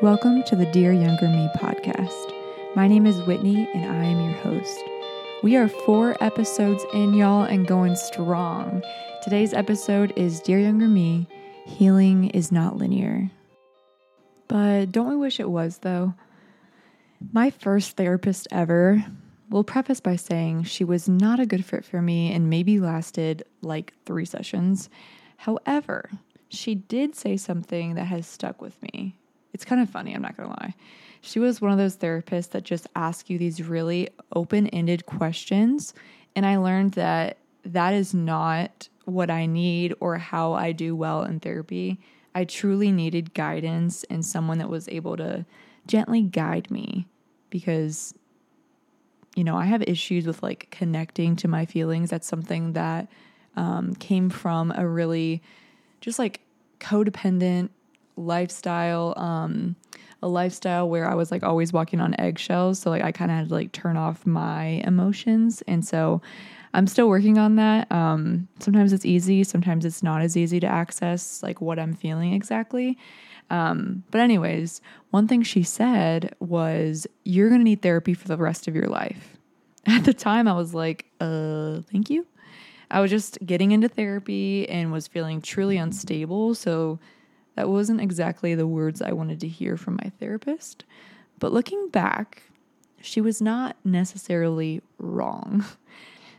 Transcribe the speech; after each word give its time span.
Welcome 0.00 0.44
to 0.44 0.54
the 0.54 0.66
Dear 0.66 0.92
Younger 0.92 1.26
Me 1.26 1.48
podcast. 1.56 2.32
My 2.76 2.86
name 2.86 3.04
is 3.04 3.20
Whitney 3.22 3.68
and 3.74 3.84
I 3.84 4.04
am 4.04 4.20
your 4.20 4.38
host. 4.42 4.78
We 5.42 5.56
are 5.56 5.66
four 5.66 6.16
episodes 6.22 6.86
in, 6.94 7.14
y'all, 7.14 7.42
and 7.42 7.66
going 7.66 7.96
strong. 7.96 8.84
Today's 9.24 9.52
episode 9.52 10.12
is 10.14 10.38
Dear 10.38 10.60
Younger 10.60 10.86
Me 10.86 11.26
Healing 11.66 12.30
is 12.30 12.52
Not 12.52 12.76
Linear. 12.76 13.28
But 14.46 14.92
don't 14.92 15.08
we 15.08 15.16
wish 15.16 15.40
it 15.40 15.50
was, 15.50 15.78
though? 15.78 16.14
My 17.32 17.50
first 17.50 17.96
therapist 17.96 18.46
ever 18.52 19.04
will 19.50 19.64
preface 19.64 19.98
by 19.98 20.14
saying 20.14 20.62
she 20.62 20.84
was 20.84 21.08
not 21.08 21.40
a 21.40 21.46
good 21.46 21.64
fit 21.64 21.84
for 21.84 22.00
me 22.00 22.32
and 22.32 22.48
maybe 22.48 22.78
lasted 22.78 23.42
like 23.62 23.94
three 24.06 24.26
sessions. 24.26 24.90
However, 25.38 26.08
she 26.50 26.76
did 26.76 27.16
say 27.16 27.36
something 27.36 27.96
that 27.96 28.04
has 28.04 28.28
stuck 28.28 28.62
with 28.62 28.80
me. 28.80 29.16
It's 29.52 29.64
kind 29.64 29.80
of 29.80 29.88
funny, 29.90 30.14
I'm 30.14 30.22
not 30.22 30.36
gonna 30.36 30.50
lie. 30.50 30.74
She 31.20 31.38
was 31.38 31.60
one 31.60 31.72
of 31.72 31.78
those 31.78 31.96
therapists 31.96 32.50
that 32.50 32.64
just 32.64 32.86
ask 32.94 33.28
you 33.28 33.38
these 33.38 33.62
really 33.62 34.08
open 34.34 34.68
ended 34.68 35.06
questions. 35.06 35.94
And 36.36 36.46
I 36.46 36.56
learned 36.56 36.92
that 36.92 37.38
that 37.64 37.92
is 37.94 38.14
not 38.14 38.88
what 39.04 39.30
I 39.30 39.46
need 39.46 39.94
or 40.00 40.18
how 40.18 40.52
I 40.52 40.72
do 40.72 40.94
well 40.94 41.24
in 41.24 41.40
therapy. 41.40 41.98
I 42.34 42.44
truly 42.44 42.92
needed 42.92 43.34
guidance 43.34 44.04
and 44.04 44.24
someone 44.24 44.58
that 44.58 44.68
was 44.68 44.88
able 44.88 45.16
to 45.16 45.44
gently 45.86 46.22
guide 46.22 46.70
me 46.70 47.08
because 47.50 48.14
you 49.34 49.44
know, 49.44 49.56
I 49.56 49.66
have 49.66 49.82
issues 49.82 50.26
with 50.26 50.42
like 50.42 50.66
connecting 50.72 51.36
to 51.36 51.48
my 51.48 51.64
feelings. 51.64 52.10
That's 52.10 52.26
something 52.26 52.72
that 52.72 53.06
um, 53.56 53.94
came 53.94 54.30
from 54.30 54.72
a 54.72 54.84
really 54.84 55.42
just 56.00 56.18
like 56.18 56.40
codependent 56.80 57.68
lifestyle, 58.18 59.14
um, 59.16 59.76
a 60.22 60.28
lifestyle 60.28 60.88
where 60.88 61.08
I 61.08 61.14
was 61.14 61.30
like 61.30 61.42
always 61.42 61.72
walking 61.72 62.00
on 62.00 62.18
eggshells. 62.18 62.80
So 62.80 62.90
like 62.90 63.02
I 63.02 63.12
kind 63.12 63.30
of 63.30 63.36
had 63.36 63.48
to 63.48 63.54
like 63.54 63.72
turn 63.72 63.96
off 63.96 64.26
my 64.26 64.82
emotions. 64.84 65.62
And 65.66 65.84
so 65.84 66.20
I'm 66.74 66.86
still 66.86 67.08
working 67.08 67.38
on 67.38 67.56
that. 67.56 67.90
Um, 67.90 68.48
sometimes 68.58 68.92
it's 68.92 69.06
easy, 69.06 69.44
sometimes 69.44 69.84
it's 69.84 70.02
not 70.02 70.20
as 70.20 70.36
easy 70.36 70.60
to 70.60 70.66
access 70.66 71.42
like 71.42 71.60
what 71.60 71.78
I'm 71.78 71.94
feeling 71.94 72.34
exactly. 72.34 72.98
Um, 73.50 74.04
but, 74.10 74.20
anyways, 74.20 74.80
one 75.10 75.26
thing 75.26 75.42
she 75.42 75.62
said 75.62 76.34
was, 76.38 77.06
You're 77.24 77.48
to 77.48 77.58
need 77.58 77.82
therapy 77.82 78.14
for 78.14 78.28
the 78.28 78.36
rest 78.36 78.68
of 78.68 78.74
your 78.74 78.88
life. 78.88 79.36
At 79.86 80.04
the 80.04 80.14
time, 80.14 80.46
I 80.46 80.52
was 80.52 80.74
like, 80.74 81.06
Uh, 81.20 81.80
thank 81.90 82.10
you. 82.10 82.26
I 82.90 83.00
was 83.00 83.10
just 83.10 83.38
getting 83.44 83.72
into 83.72 83.88
therapy 83.88 84.68
and 84.68 84.92
was 84.92 85.06
feeling 85.08 85.40
truly 85.40 85.76
unstable. 85.76 86.54
So, 86.54 86.98
that 87.58 87.68
wasn't 87.68 88.00
exactly 88.00 88.54
the 88.54 88.68
words 88.68 89.02
I 89.02 89.10
wanted 89.10 89.40
to 89.40 89.48
hear 89.48 89.76
from 89.76 89.98
my 90.00 90.12
therapist. 90.20 90.84
But 91.40 91.52
looking 91.52 91.88
back, 91.88 92.44
she 93.00 93.20
was 93.20 93.42
not 93.42 93.74
necessarily 93.84 94.80
wrong. 94.98 95.64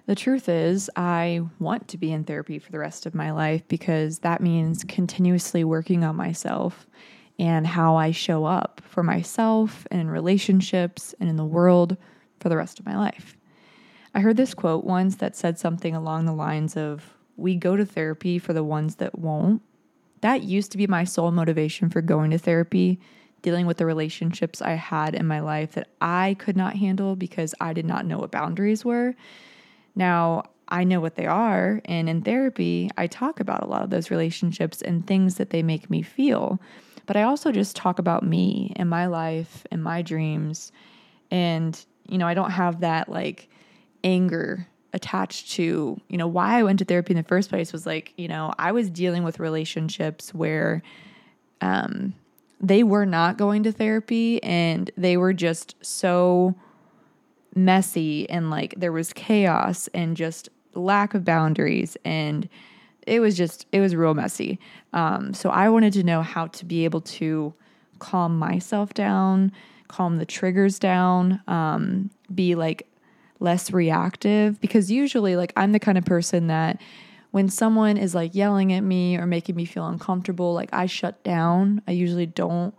The 0.06 0.16
truth 0.16 0.50
is, 0.50 0.90
I 0.96 1.42
want 1.60 1.88
to 1.90 1.98
be 2.00 2.12
in 2.12 2.24
therapy 2.24 2.58
for 2.58 2.72
the 2.72 2.80
rest 2.80 3.06
of 3.06 3.14
my 3.14 3.30
life 3.30 3.62
because 3.68 4.20
that 4.20 4.42
means 4.42 4.84
continuously 4.84 5.64
working 5.64 6.04
on 6.04 6.16
myself 6.16 6.88
and 7.38 7.68
how 7.68 7.96
I 7.96 8.10
show 8.10 8.46
up 8.46 8.82
for 8.84 9.04
myself 9.04 9.86
and 9.92 10.02
in 10.02 10.10
relationships 10.10 11.14
and 11.20 11.30
in 11.30 11.36
the 11.36 11.46
world 11.46 11.96
for 12.40 12.50
the 12.50 12.58
rest 12.58 12.80
of 12.80 12.88
my 12.88 12.98
life. 12.98 13.38
I 14.16 14.22
heard 14.22 14.36
this 14.36 14.56
quote 14.56 14.84
once 14.84 15.18
that 15.18 15.36
said 15.36 15.60
something 15.60 15.96
along 15.96 16.26
the 16.26 16.34
lines 16.34 16.76
of, 16.76 17.14
We 17.38 17.54
go 17.56 17.76
to 17.76 17.86
therapy 17.86 18.40
for 18.40 18.54
the 18.54 18.64
ones 18.64 18.96
that 18.96 19.20
won't. 19.20 19.62
That 20.22 20.44
used 20.44 20.72
to 20.72 20.78
be 20.78 20.88
my 20.88 21.04
sole 21.04 21.32
motivation 21.32 21.90
for 21.90 22.02
going 22.02 22.32
to 22.32 22.38
therapy, 22.38 23.00
dealing 23.42 23.66
with 23.66 23.78
the 23.78 23.86
relationships 23.86 24.62
I 24.62 24.72
had 24.72 25.16
in 25.16 25.26
my 25.26 25.40
life 25.40 25.74
that 25.74 25.90
I 26.02 26.36
could 26.40 26.58
not 26.58 26.76
handle 26.76 27.16
because 27.16 27.56
I 27.62 27.74
did 27.74 27.86
not 27.86 28.06
know 28.06 28.18
what 28.18 28.32
boundaries 28.32 28.84
were. 28.84 29.16
Now, 29.96 30.44
I 30.68 30.84
know 30.84 31.00
what 31.00 31.16
they 31.16 31.26
are, 31.26 31.82
and 31.86 32.08
in 32.08 32.22
therapy, 32.22 32.92
I 32.96 33.08
talk 33.08 33.40
about 33.40 33.64
a 33.64 33.68
lot 33.68 33.82
of 33.82 33.90
those 33.90 34.12
relationships 34.12 34.82
and 34.82 35.06
things 35.06 35.36
that 35.36 35.50
they 35.50 35.64
make 35.64 35.90
me 35.90 36.02
feel. 36.04 36.60
But 37.08 37.18
I 37.18 37.24
also 37.24 37.52
just 37.52 37.76
talk 37.76 37.98
about 37.98 38.24
me 38.24 38.74
and 38.76 38.88
my 38.88 39.08
life 39.08 39.66
and 39.72 39.84
my 39.84 40.04
dreams. 40.04 40.72
And, 41.32 41.84
you 42.08 42.20
know, 42.20 42.28
I 42.28 42.36
don't 42.36 42.52
have 42.52 42.82
that 42.82 43.10
like 43.10 43.50
anger 44.04 44.68
attached 44.94 45.52
to, 45.52 46.00
you 46.08 46.18
know, 46.18 46.28
why 46.28 46.60
I 46.60 46.64
went 46.64 46.80
to 46.80 46.86
therapy 46.86 47.14
in 47.14 47.18
the 47.18 47.24
first 47.24 47.50
place 47.50 47.72
was 47.72 47.86
like, 47.86 48.14
you 48.18 48.28
know, 48.28 48.54
I 48.58 48.72
was 48.72 48.90
dealing 48.90 49.24
with 49.24 49.40
relationships 49.40 50.34
where 50.34 50.82
um 51.62 52.14
they 52.62 52.84
were 52.84 53.06
not 53.06 53.38
going 53.38 53.64
to 53.64 53.72
therapy 53.72 54.44
and 54.44 54.92
they 54.98 55.16
were 55.18 55.34
just 55.34 55.76
so 55.82 56.56
messy 57.56 58.30
and 58.30 58.50
like 58.50 58.74
there 58.78 58.92
was 58.92 59.14
chaos 59.14 59.88
and 59.94 60.18
just 60.18 60.50
lack 60.74 61.14
of 61.14 61.24
boundaries 61.26 61.98
and 62.06 62.50
it 63.08 63.20
was 63.20 63.36
just 63.36 63.66
it 63.72 63.80
was 63.80 63.96
real 63.96 64.14
messy. 64.14 64.60
Um, 64.94 65.34
so 65.34 65.50
i 65.50 65.70
wanted 65.70 65.94
to 65.94 66.04
know 66.04 66.22
how 66.22 66.48
to 66.48 66.66
be 66.66 66.84
able 66.86 67.02
to 67.02 67.54
calm 68.00 68.38
myself 68.38 68.94
down 68.94 69.52
calm 69.88 70.18
the 70.18 70.26
triggers 70.26 70.80
down 70.80 71.42
um, 71.48 72.10
be 72.34 72.56
like 72.56 72.88
less 73.40 73.72
reactive 73.72 74.60
because 74.60 74.92
usually 74.92 75.36
like 75.36 75.54
i'm 75.56 75.72
the 75.72 75.80
kind 75.80 75.98
of 75.98 76.06
person 76.06 76.48
that 76.48 76.80
when 77.32 77.48
someone 77.48 77.98
is 77.98 78.16
like 78.16 78.34
yelling 78.34 78.74
at 78.74 78.82
me 78.82 79.16
or 79.18 79.26
making 79.26 79.56
me 79.56 79.66
feel 79.66 79.88
uncomfortable 79.88 80.54
like 80.54 80.70
i 80.74 80.86
shut 80.86 81.24
down 81.24 81.82
i 81.88 81.92
usually 81.92 82.26
don't 82.26 82.74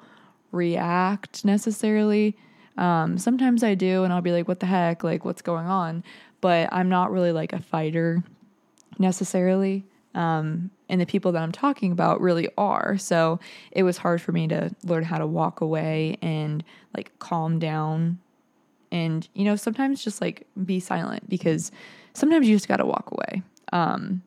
react 0.52 1.44
necessarily 1.44 2.36
um, 2.80 3.18
sometimes 3.18 3.62
I 3.62 3.74
do, 3.74 4.04
and 4.04 4.12
I'll 4.12 4.22
be 4.22 4.32
like, 4.32 4.48
what 4.48 4.60
the 4.60 4.66
heck? 4.66 5.04
Like, 5.04 5.24
what's 5.24 5.42
going 5.42 5.66
on? 5.66 6.02
But 6.40 6.70
I'm 6.72 6.88
not 6.88 7.12
really 7.12 7.30
like 7.30 7.52
a 7.52 7.60
fighter 7.60 8.24
necessarily. 8.98 9.84
Um, 10.14 10.70
and 10.88 11.00
the 11.00 11.06
people 11.06 11.30
that 11.32 11.42
I'm 11.42 11.52
talking 11.52 11.92
about 11.92 12.20
really 12.20 12.48
are. 12.56 12.96
So 12.98 13.38
it 13.70 13.82
was 13.82 13.98
hard 13.98 14.20
for 14.20 14.32
me 14.32 14.48
to 14.48 14.74
learn 14.82 15.04
how 15.04 15.18
to 15.18 15.26
walk 15.26 15.60
away 15.60 16.16
and 16.22 16.64
like 16.96 17.16
calm 17.18 17.58
down. 17.58 18.18
And, 18.92 19.28
you 19.34 19.44
know, 19.44 19.56
sometimes 19.56 20.02
just 20.02 20.20
like 20.20 20.46
be 20.64 20.80
silent 20.80 21.28
because 21.28 21.70
sometimes 22.12 22.48
you 22.48 22.56
just 22.56 22.68
got 22.68 22.78
to 22.78 22.86
walk 22.86 23.10
away. 23.12 23.42
Um, 23.72 24.22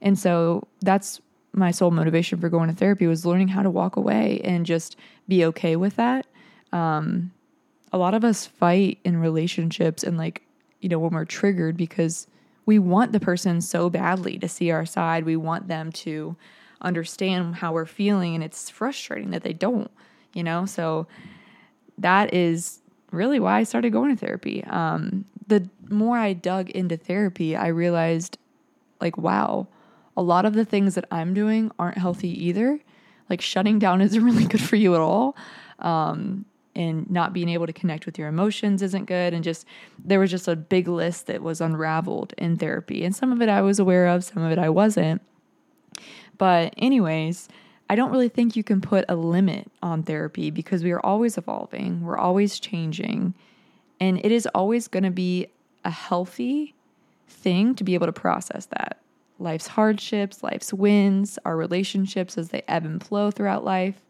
and 0.00 0.18
so 0.18 0.66
that's 0.80 1.20
my 1.52 1.70
sole 1.70 1.90
motivation 1.90 2.38
for 2.38 2.48
going 2.48 2.68
to 2.68 2.74
therapy 2.74 3.06
was 3.06 3.24
learning 3.24 3.48
how 3.48 3.62
to 3.62 3.70
walk 3.70 3.96
away 3.96 4.40
and 4.44 4.66
just 4.66 4.96
be 5.26 5.44
okay 5.46 5.76
with 5.76 5.96
that. 5.96 6.26
Um, 6.72 7.32
a 7.92 7.98
lot 7.98 8.14
of 8.14 8.24
us 8.24 8.46
fight 8.46 8.98
in 9.04 9.16
relationships 9.16 10.02
and 10.02 10.18
like, 10.18 10.42
you 10.80 10.88
know, 10.88 10.98
when 10.98 11.12
we're 11.12 11.24
triggered 11.24 11.76
because 11.76 12.26
we 12.66 12.78
want 12.78 13.12
the 13.12 13.20
person 13.20 13.60
so 13.60 13.88
badly 13.88 14.38
to 14.38 14.48
see 14.48 14.70
our 14.70 14.84
side. 14.84 15.24
We 15.24 15.36
want 15.36 15.68
them 15.68 15.92
to 15.92 16.36
understand 16.82 17.54
how 17.56 17.72
we're 17.72 17.86
feeling 17.86 18.34
and 18.34 18.44
it's 18.44 18.68
frustrating 18.68 19.30
that 19.30 19.42
they 19.42 19.52
don't, 19.52 19.90
you 20.34 20.42
know? 20.42 20.66
So 20.66 21.06
that 21.96 22.34
is 22.34 22.80
really 23.10 23.40
why 23.40 23.58
I 23.58 23.62
started 23.62 23.92
going 23.92 24.16
to 24.16 24.26
therapy. 24.26 24.64
Um, 24.64 25.24
the 25.46 25.68
more 25.88 26.18
I 26.18 26.32
dug 26.32 26.70
into 26.70 26.96
therapy, 26.96 27.56
I 27.56 27.68
realized 27.68 28.38
like, 29.00 29.16
wow, 29.16 29.68
a 30.16 30.22
lot 30.22 30.44
of 30.44 30.54
the 30.54 30.64
things 30.64 30.94
that 30.94 31.04
I'm 31.10 31.34
doing 31.34 31.70
aren't 31.78 31.98
healthy 31.98 32.46
either. 32.46 32.80
Like 33.28 33.40
shutting 33.40 33.78
down 33.78 34.00
isn't 34.00 34.24
really 34.24 34.44
good 34.44 34.62
for 34.62 34.76
you 34.76 34.94
at 34.94 35.00
all. 35.00 35.36
Um, 35.78 36.46
and 36.76 37.10
not 37.10 37.32
being 37.32 37.48
able 37.48 37.66
to 37.66 37.72
connect 37.72 38.04
with 38.06 38.18
your 38.18 38.28
emotions 38.28 38.82
isn't 38.82 39.06
good 39.06 39.32
and 39.32 39.42
just 39.42 39.66
there 39.98 40.20
was 40.20 40.30
just 40.30 40.46
a 40.46 40.54
big 40.54 40.86
list 40.86 41.26
that 41.26 41.42
was 41.42 41.60
unraveled 41.60 42.34
in 42.36 42.56
therapy 42.56 43.02
and 43.02 43.16
some 43.16 43.32
of 43.32 43.40
it 43.40 43.48
I 43.48 43.62
was 43.62 43.78
aware 43.78 44.06
of 44.06 44.22
some 44.22 44.42
of 44.42 44.52
it 44.52 44.58
I 44.58 44.68
wasn't 44.68 45.22
but 46.36 46.74
anyways 46.76 47.48
I 47.88 47.94
don't 47.94 48.10
really 48.10 48.28
think 48.28 48.56
you 48.56 48.64
can 48.64 48.80
put 48.80 49.04
a 49.08 49.16
limit 49.16 49.70
on 49.82 50.02
therapy 50.02 50.50
because 50.50 50.82
we 50.82 50.92
are 50.92 51.04
always 51.04 51.38
evolving 51.38 52.02
we're 52.02 52.18
always 52.18 52.58
changing 52.58 53.34
and 54.00 54.18
it 54.24 54.32
is 54.32 54.46
always 54.54 54.88
going 54.88 55.04
to 55.04 55.10
be 55.10 55.48
a 55.84 55.90
healthy 55.90 56.74
thing 57.28 57.74
to 57.74 57.84
be 57.84 57.94
able 57.94 58.06
to 58.06 58.12
process 58.12 58.66
that 58.66 58.98
life's 59.38 59.66
hardships 59.66 60.42
life's 60.42 60.72
wins 60.72 61.38
our 61.44 61.56
relationships 61.56 62.36
as 62.36 62.48
they 62.48 62.62
ebb 62.68 62.84
and 62.84 63.04
flow 63.04 63.30
throughout 63.30 63.64
life 63.64 64.00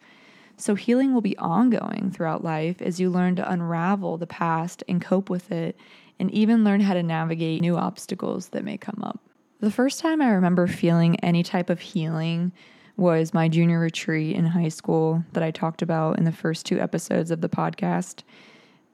so, 0.58 0.74
healing 0.74 1.12
will 1.12 1.20
be 1.20 1.36
ongoing 1.36 2.10
throughout 2.10 2.42
life 2.42 2.80
as 2.80 2.98
you 2.98 3.10
learn 3.10 3.36
to 3.36 3.50
unravel 3.50 4.16
the 4.16 4.26
past 4.26 4.82
and 4.88 5.02
cope 5.02 5.28
with 5.28 5.52
it, 5.52 5.76
and 6.18 6.30
even 6.30 6.64
learn 6.64 6.80
how 6.80 6.94
to 6.94 7.02
navigate 7.02 7.60
new 7.60 7.76
obstacles 7.76 8.48
that 8.48 8.64
may 8.64 8.78
come 8.78 9.02
up. 9.02 9.20
The 9.60 9.70
first 9.70 10.00
time 10.00 10.22
I 10.22 10.30
remember 10.30 10.66
feeling 10.66 11.20
any 11.20 11.42
type 11.42 11.68
of 11.68 11.80
healing 11.80 12.52
was 12.96 13.34
my 13.34 13.48
junior 13.48 13.78
retreat 13.78 14.36
in 14.36 14.46
high 14.46 14.68
school 14.68 15.24
that 15.32 15.42
I 15.42 15.50
talked 15.50 15.82
about 15.82 16.18
in 16.18 16.24
the 16.24 16.32
first 16.32 16.64
two 16.64 16.80
episodes 16.80 17.30
of 17.30 17.40
the 17.40 17.48
podcast. 17.48 18.22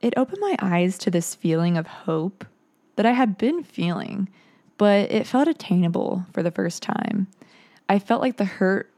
It 0.01 0.13
opened 0.17 0.39
my 0.41 0.55
eyes 0.59 0.97
to 0.99 1.11
this 1.11 1.35
feeling 1.35 1.77
of 1.77 1.87
hope 1.87 2.45
that 2.95 3.05
I 3.05 3.11
had 3.11 3.37
been 3.37 3.63
feeling, 3.63 4.29
but 4.77 5.09
it 5.11 5.27
felt 5.27 5.47
attainable 5.47 6.25
for 6.33 6.43
the 6.43 6.51
first 6.51 6.83
time. 6.83 7.27
I 7.87 7.99
felt 7.99 8.21
like 8.21 8.37
the 8.37 8.45
hurt 8.45 8.91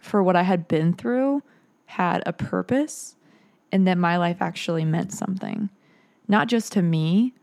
for 0.00 0.22
what 0.22 0.36
I 0.36 0.42
had 0.42 0.66
been 0.66 0.92
through 0.94 1.42
had 1.86 2.22
a 2.26 2.32
purpose 2.32 3.16
and 3.70 3.86
that 3.86 3.98
my 3.98 4.16
life 4.16 4.38
actually 4.40 4.84
meant 4.84 5.12
something, 5.12 5.70
not 6.28 6.48
just 6.48 6.72
to 6.72 6.82
me, 6.82 7.34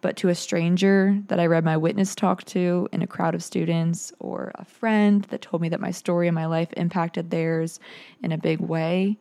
but 0.00 0.16
to 0.16 0.28
a 0.28 0.34
stranger 0.34 1.20
that 1.28 1.40
I 1.40 1.46
read 1.46 1.64
my 1.64 1.76
witness 1.76 2.14
talk 2.14 2.44
to 2.44 2.88
in 2.92 3.02
a 3.02 3.06
crowd 3.06 3.34
of 3.34 3.44
students, 3.44 4.12
or 4.18 4.52
a 4.54 4.64
friend 4.64 5.24
that 5.24 5.42
told 5.42 5.60
me 5.60 5.68
that 5.68 5.80
my 5.80 5.90
story 5.90 6.28
and 6.28 6.34
my 6.34 6.46
life 6.46 6.72
impacted 6.76 7.30
theirs 7.30 7.80
in 8.22 8.32
a 8.32 8.38
big 8.38 8.60
way. 8.60 9.18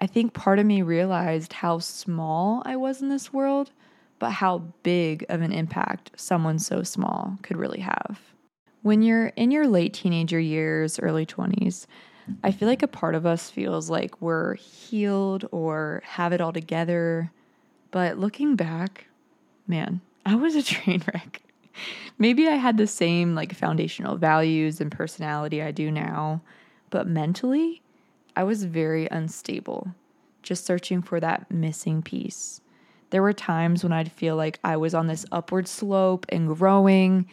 I 0.00 0.06
think 0.06 0.32
part 0.32 0.58
of 0.58 0.66
me 0.66 0.82
realized 0.82 1.52
how 1.52 1.78
small 1.78 2.62
I 2.64 2.76
was 2.76 3.02
in 3.02 3.08
this 3.08 3.32
world, 3.32 3.70
but 4.18 4.30
how 4.30 4.58
big 4.82 5.26
of 5.28 5.42
an 5.42 5.52
impact 5.52 6.12
someone 6.16 6.58
so 6.58 6.82
small 6.82 7.38
could 7.42 7.56
really 7.56 7.80
have. 7.80 8.20
When 8.82 9.02
you're 9.02 9.26
in 9.28 9.50
your 9.50 9.66
late 9.66 9.92
teenager 9.92 10.40
years, 10.40 10.98
early 10.98 11.26
20s, 11.26 11.86
I 12.42 12.52
feel 12.52 12.68
like 12.68 12.82
a 12.82 12.88
part 12.88 13.14
of 13.14 13.26
us 13.26 13.50
feels 13.50 13.90
like 13.90 14.22
we're 14.22 14.54
healed 14.54 15.46
or 15.52 16.02
have 16.04 16.32
it 16.32 16.40
all 16.40 16.52
together. 16.52 17.30
But 17.90 18.18
looking 18.18 18.56
back, 18.56 19.06
man, 19.70 20.02
I 20.26 20.34
was 20.34 20.54
a 20.54 20.62
train 20.74 21.02
wreck. 21.06 21.40
Maybe 22.18 22.48
I 22.48 22.56
had 22.56 22.76
the 22.76 22.86
same 22.86 23.34
like 23.34 23.54
foundational 23.54 24.16
values 24.16 24.80
and 24.80 24.92
personality 24.92 25.62
I 25.62 25.70
do 25.70 25.90
now, 25.90 26.42
but 26.90 27.06
mentally, 27.06 27.80
I 28.36 28.42
was 28.42 28.64
very 28.64 29.08
unstable, 29.10 29.94
just 30.42 30.66
searching 30.66 31.00
for 31.00 31.20
that 31.20 31.50
missing 31.50 32.02
piece. 32.02 32.60
There 33.08 33.22
were 33.22 33.32
times 33.32 33.82
when 33.82 33.92
I'd 33.92 34.12
feel 34.12 34.36
like 34.36 34.60
I 34.62 34.76
was 34.76 34.94
on 34.94 35.06
this 35.06 35.24
upward 35.32 35.66
slope 35.66 36.26
and 36.28 36.54
growing, 36.54 37.26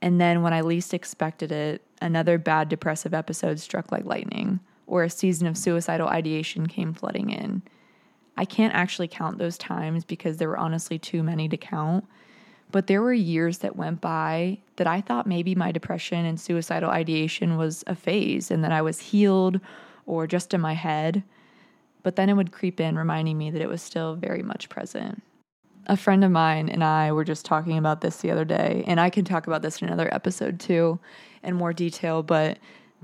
and 0.00 0.20
then 0.20 0.42
when 0.42 0.52
I 0.52 0.60
least 0.62 0.92
expected 0.92 1.52
it, 1.52 1.82
another 2.00 2.36
bad 2.36 2.68
depressive 2.68 3.14
episode 3.14 3.60
struck 3.60 3.92
like 3.92 4.04
lightning, 4.04 4.60
or 4.86 5.04
a 5.04 5.10
season 5.10 5.46
of 5.46 5.56
suicidal 5.56 6.08
ideation 6.08 6.66
came 6.66 6.92
flooding 6.92 7.30
in. 7.30 7.62
I 8.36 8.44
can't 8.44 8.74
actually 8.74 9.08
count 9.08 9.38
those 9.38 9.58
times 9.58 10.04
because 10.04 10.36
there 10.36 10.48
were 10.48 10.58
honestly 10.58 10.98
too 10.98 11.22
many 11.22 11.48
to 11.48 11.56
count. 11.56 12.04
But 12.70 12.86
there 12.86 13.02
were 13.02 13.12
years 13.12 13.58
that 13.58 13.76
went 13.76 14.00
by 14.00 14.58
that 14.76 14.86
I 14.86 15.02
thought 15.02 15.26
maybe 15.26 15.54
my 15.54 15.72
depression 15.72 16.24
and 16.24 16.40
suicidal 16.40 16.90
ideation 16.90 17.58
was 17.58 17.84
a 17.86 17.94
phase 17.94 18.50
and 18.50 18.64
that 18.64 18.72
I 18.72 18.80
was 18.80 18.98
healed 18.98 19.60
or 20.06 20.26
just 20.26 20.54
in 20.54 20.60
my 20.60 20.72
head. 20.72 21.22
But 22.02 22.16
then 22.16 22.28
it 22.28 22.34
would 22.34 22.50
creep 22.50 22.80
in, 22.80 22.96
reminding 22.96 23.36
me 23.36 23.50
that 23.50 23.62
it 23.62 23.68
was 23.68 23.82
still 23.82 24.16
very 24.16 24.42
much 24.42 24.68
present. 24.68 25.22
A 25.86 25.96
friend 25.96 26.24
of 26.24 26.30
mine 26.30 26.68
and 26.68 26.82
I 26.82 27.12
were 27.12 27.24
just 27.24 27.44
talking 27.44 27.76
about 27.76 28.00
this 28.00 28.18
the 28.18 28.30
other 28.30 28.44
day, 28.44 28.84
and 28.86 28.98
I 29.00 29.10
can 29.10 29.24
talk 29.24 29.46
about 29.46 29.62
this 29.62 29.82
in 29.82 29.88
another 29.88 30.12
episode 30.14 30.58
too 30.58 30.98
in 31.42 31.54
more 31.54 31.72
detail. 31.72 32.22
But 32.22 32.58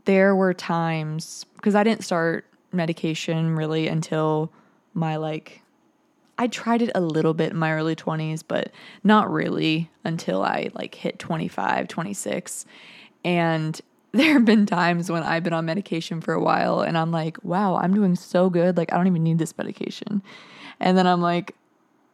there 0.05 0.35
were 0.35 0.55
times 0.55 1.45
because 1.57 1.75
I 1.75 1.85
didn't 1.85 2.05
start 2.05 2.47
medication 2.73 3.55
really 3.55 3.89
until 3.89 4.53
my 4.99 5.17
like 5.17 5.63
I 6.39 6.47
tried 6.47 6.83
it 6.83 6.93
a 6.95 7.01
little 7.01 7.35
bit 7.35 7.51
in 7.51 7.59
my 7.59 7.73
early 7.73 7.97
20s, 7.97 8.45
but 8.47 8.71
not 9.03 9.31
really 9.31 9.91
until 10.05 10.43
I 10.43 10.71
like 10.73 10.95
hit 10.95 11.19
25, 11.19 11.89
26. 11.89 12.65
And 13.25 13.81
there 14.13 14.35
have 14.35 14.45
been 14.45 14.65
times 14.65 15.11
when 15.11 15.23
I've 15.23 15.43
been 15.43 15.53
on 15.53 15.67
medication 15.67 16.21
for 16.21 16.33
a 16.33 16.41
while 16.41 16.81
and 16.81 16.97
I'm 16.97 17.11
like, 17.11 17.43
wow, 17.43 17.77
I'm 17.77 17.93
doing 17.93 18.15
so 18.15 18.49
good. 18.49 18.77
Like, 18.77 18.93
I 18.93 18.97
don't 18.97 19.09
even 19.09 19.23
need 19.23 19.39
this 19.39 19.59
medication. 19.59 20.23
And 20.81 20.97
then 20.97 21.07
I'm 21.07 21.21
like, 21.21 21.55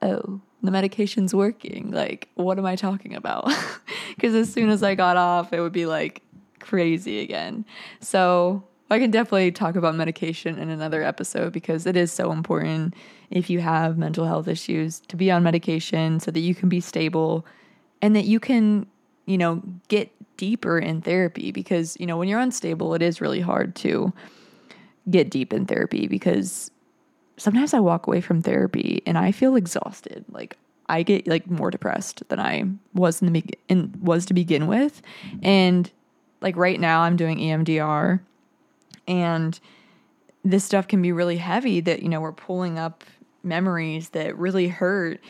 oh, 0.01 0.41
the 0.63 0.71
medication's 0.71 1.35
working. 1.35 1.91
Like, 1.91 2.29
what 2.35 2.59
am 2.59 2.65
I 2.67 2.77
talking 2.77 3.15
about? 3.15 3.53
Because 4.15 4.37
as 4.37 4.53
soon 4.53 4.71
as 4.71 4.85
I 4.85 4.95
got 4.95 5.17
off, 5.17 5.53
it 5.53 5.61
would 5.61 5.73
be 5.73 5.87
like 5.87 6.23
crazy 6.61 7.19
again. 7.19 7.65
So 7.99 8.63
I 8.91 8.99
can 8.99 9.11
definitely 9.11 9.51
talk 9.51 9.77
about 9.77 9.95
medication 9.95 10.59
in 10.59 10.69
another 10.69 11.03
episode 11.03 11.53
because 11.53 11.87
it 11.87 11.97
is 11.97 12.13
so 12.13 12.33
important 12.33 12.95
if 13.31 13.49
you 13.49 13.61
have 13.61 13.97
mental 13.97 14.27
health 14.27 14.47
issues 14.47 15.01
to 15.09 15.17
be 15.17 15.31
on 15.31 15.43
medication 15.43 16.21
so 16.21 16.31
that 16.31 16.41
you 16.41 16.55
can 16.55 16.69
be 16.69 16.81
stable 16.81 17.47
and 18.03 18.15
that 18.15 18.27
you 18.27 18.39
can, 18.39 18.87
you 19.27 19.39
know, 19.39 19.63
get 19.89 20.13
deeper 20.37 20.79
in 20.79 21.01
therapy 21.01 21.51
because, 21.51 21.97
you 21.99 22.07
know, 22.07 22.19
when 22.19 22.29
you're 22.29 22.41
unstable, 22.41 22.95
it 22.95 23.01
is 23.01 23.21
really 23.21 23.41
hard 23.41 23.75
to 23.77 24.13
get 25.11 25.31
deep 25.31 25.53
in 25.53 25.65
therapy 25.65 26.07
because 26.07 26.71
sometimes 27.39 27.73
I 27.73 27.81
walk 27.81 28.07
away 28.07 28.21
from 28.21 28.43
therapy 28.43 29.03
and 29.07 29.17
I 29.17 29.33
feel 29.33 29.57
exhausted. 29.57 30.25
Like 30.31 30.59
I 30.89 31.03
get 31.03 31.27
like 31.27 31.51
more 31.51 31.71
depressed 31.71 32.29
than 32.29 32.39
I 32.39 32.65
was 32.93 33.23
in 33.23 33.33
the 33.33 33.45
in, 33.69 33.95
was 34.01 34.27
to 34.27 34.35
begin 34.35 34.67
with. 34.67 35.01
And 35.43 35.91
like 36.43 36.57
right 36.57 36.79
now 36.79 37.01
I'm 37.01 37.17
doing 37.17 37.39
EMDR 37.39 38.21
and 39.07 39.59
this 40.45 40.65
stuff 40.65 40.87
can 40.89 41.01
be 41.01 41.13
really 41.13 41.39
heavy 41.39 41.81
that, 41.81 42.03
you 42.03 42.09
know, 42.09 42.21
we're 42.21 42.33
pulling 42.33 42.79
up 42.79 43.05
memories 43.43 44.11
that 44.11 44.37
really 44.39 44.69
hurt. 44.69 45.21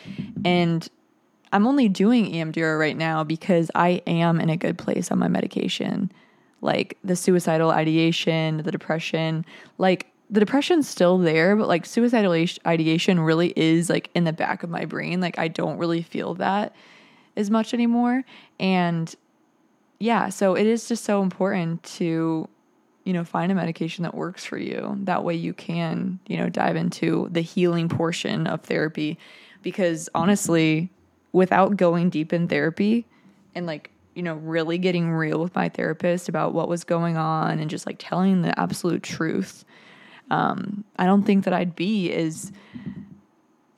And 0.44 0.88
I'm 1.52 1.66
only 1.66 1.88
doing 1.88 2.32
EMDR 2.32 2.78
right 2.78 2.96
now 2.96 3.22
because 3.22 3.70
I 3.75 4.02
am 4.06 4.40
in 4.40 4.50
a 4.50 4.56
good 4.56 4.76
place 4.76 5.11
on 5.11 5.19
my 5.19 5.28
medication. 5.28 6.11
Like 6.61 6.99
the 7.05 7.14
suicidal 7.14 7.70
ideation, 7.70 8.58
the 8.58 8.72
depression, 8.72 9.44
like 9.78 10.11
the 10.31 10.40
depression's 10.40 10.88
still 10.88 11.19
there, 11.19 11.55
but 11.55 11.69
like 11.69 11.87
suicidal 11.87 12.32
ideation 12.66 13.20
really 13.20 13.52
is 13.55 13.90
like 13.90 14.11
in 14.14 14.25
the 14.25 14.32
back 14.32 14.62
of 14.62 14.70
my 14.70 14.84
brain. 14.84 15.20
Like 15.20 15.38
I 15.38 15.49
don't 15.49 15.78
really 15.78 16.02
feel 16.02 16.34
that 16.34 16.75
as 17.37 17.50
much 17.50 17.75
anymore. 17.75 18.25
And 18.58 19.14
yeah, 20.00 20.31
so 20.31 20.55
it 20.56 20.66
is 20.66 20.88
just 20.88 21.05
so 21.05 21.22
important 21.22 21.82
to 21.84 22.49
you 23.04 23.12
know, 23.12 23.24
find 23.24 23.52
a 23.52 23.54
medication 23.54 24.02
that 24.02 24.14
works 24.14 24.44
for 24.44 24.58
you. 24.58 24.96
That 25.02 25.24
way 25.24 25.34
you 25.34 25.52
can, 25.52 26.18
you 26.26 26.38
know, 26.38 26.48
dive 26.48 26.76
into 26.76 27.28
the 27.30 27.42
healing 27.42 27.88
portion 27.88 28.46
of 28.46 28.62
therapy. 28.62 29.18
Because 29.62 30.08
honestly, 30.14 30.90
without 31.32 31.76
going 31.76 32.10
deep 32.10 32.32
in 32.32 32.48
therapy 32.48 33.06
and 33.54 33.66
like, 33.66 33.90
you 34.14 34.22
know, 34.22 34.34
really 34.34 34.78
getting 34.78 35.10
real 35.10 35.40
with 35.40 35.54
my 35.54 35.68
therapist 35.68 36.28
about 36.28 36.54
what 36.54 36.68
was 36.68 36.84
going 36.84 37.16
on 37.16 37.58
and 37.58 37.68
just 37.68 37.86
like 37.86 37.96
telling 37.98 38.42
the 38.42 38.58
absolute 38.58 39.02
truth, 39.02 39.64
um, 40.30 40.84
I 40.96 41.04
don't 41.04 41.24
think 41.24 41.44
that 41.44 41.52
I'd 41.52 41.76
be 41.76 42.12
as 42.12 42.52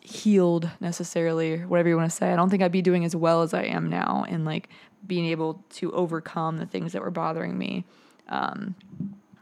healed 0.01 0.71
necessarily, 0.81 1.59
whatever 1.59 1.89
you 1.89 1.97
want 1.97 2.09
to 2.09 2.17
say. 2.17 2.33
I 2.33 2.37
don't 2.37 2.49
think 2.49 2.63
I'd 2.63 2.71
be 2.71 2.83
doing 2.83 3.05
as 3.05 3.17
well 3.17 3.43
as 3.43 3.53
I 3.55 3.63
am 3.63 3.91
now 3.91 4.25
and 4.29 4.45
like 4.45 4.69
being 5.05 5.27
able 5.27 5.65
to 5.71 5.91
overcome 5.93 6.59
the 6.59 6.67
things 6.67 6.93
that 6.93 7.03
were 7.03 7.11
bothering 7.11 7.59
me. 7.59 7.85
Um, 8.29 8.75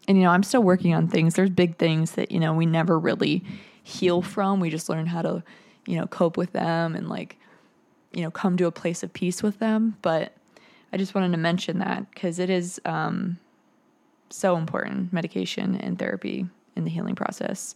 and, 0.06 0.18
you 0.18 0.24
know, 0.24 0.30
I'm 0.30 0.42
still 0.42 0.62
working 0.62 0.94
on 0.94 1.08
things. 1.08 1.34
There's 1.34 1.50
big 1.50 1.78
things 1.78 2.12
that, 2.12 2.30
you 2.30 2.38
know, 2.38 2.52
we 2.52 2.66
never 2.66 2.98
really 2.98 3.42
heal 3.82 4.22
from. 4.22 4.60
We 4.60 4.70
just 4.70 4.88
learn 4.88 5.06
how 5.06 5.22
to, 5.22 5.42
you 5.86 5.96
know, 5.96 6.06
cope 6.06 6.36
with 6.36 6.52
them 6.52 6.94
and 6.94 7.08
like, 7.08 7.38
you 8.12 8.22
know, 8.22 8.30
come 8.30 8.56
to 8.58 8.66
a 8.66 8.72
place 8.72 9.02
of 9.02 9.12
peace 9.12 9.42
with 9.42 9.58
them. 9.58 9.96
But 10.02 10.34
I 10.92 10.96
just 10.96 11.14
wanted 11.14 11.32
to 11.32 11.38
mention 11.38 11.78
that 11.78 12.10
because 12.10 12.38
it 12.38 12.50
is 12.50 12.80
um, 12.84 13.38
so 14.30 14.56
important 14.56 15.12
medication 15.12 15.76
and 15.76 15.98
therapy 15.98 16.46
in 16.76 16.84
the 16.84 16.90
healing 16.90 17.14
process. 17.14 17.74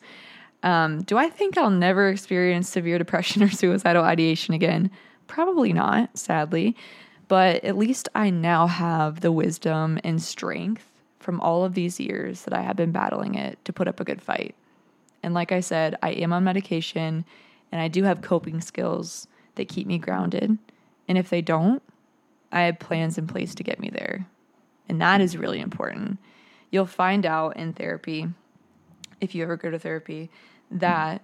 Um, 0.62 1.02
do 1.02 1.16
I 1.16 1.28
think 1.28 1.56
I'll 1.56 1.70
never 1.70 2.08
experience 2.08 2.68
severe 2.68 2.98
depression 2.98 3.42
or 3.44 3.50
suicidal 3.50 4.04
ideation 4.04 4.54
again? 4.54 4.90
Probably 5.26 5.72
not, 5.72 6.16
sadly. 6.18 6.76
But 7.28 7.62
at 7.64 7.76
least 7.76 8.08
I 8.14 8.30
now 8.30 8.66
have 8.66 9.20
the 9.20 9.30
wisdom 9.30 9.98
and 10.02 10.20
strength 10.20 10.88
from 11.28 11.42
all 11.42 11.62
of 11.62 11.75
these 11.75 12.00
years 12.00 12.44
that 12.44 12.54
I 12.54 12.62
have 12.62 12.76
been 12.76 12.90
battling 12.90 13.35
it 13.35 13.62
to 13.66 13.70
put 13.70 13.87
up 13.87 14.00
a 14.00 14.04
good 14.04 14.23
fight. 14.23 14.54
And 15.23 15.35
like 15.35 15.52
I 15.52 15.61
said, 15.61 15.94
I 16.02 16.12
am 16.12 16.32
on 16.32 16.42
medication 16.42 17.26
and 17.70 17.82
I 17.82 17.88
do 17.88 18.04
have 18.04 18.23
coping 18.23 18.62
skills 18.62 19.28
that 19.56 19.68
keep 19.68 19.87
me 19.87 19.99
grounded. 19.99 20.56
And 21.06 21.18
if 21.18 21.28
they 21.28 21.42
don't, 21.42 21.82
I 22.50 22.62
have 22.62 22.78
plans 22.78 23.18
in 23.18 23.26
place 23.26 23.54
to 23.56 23.62
get 23.62 23.78
me 23.78 23.90
there. 23.90 24.26
And 24.88 25.02
that 25.02 25.20
is 25.20 25.37
really 25.37 25.61
important. 25.61 26.16
You'll 26.70 26.87
find 26.87 27.26
out 27.26 27.58
in 27.58 27.75
therapy, 27.75 28.28
if 29.20 29.35
you 29.35 29.42
ever 29.42 29.58
go 29.58 29.70
to 29.70 29.78
therapy, 29.78 30.30
that 30.70 31.20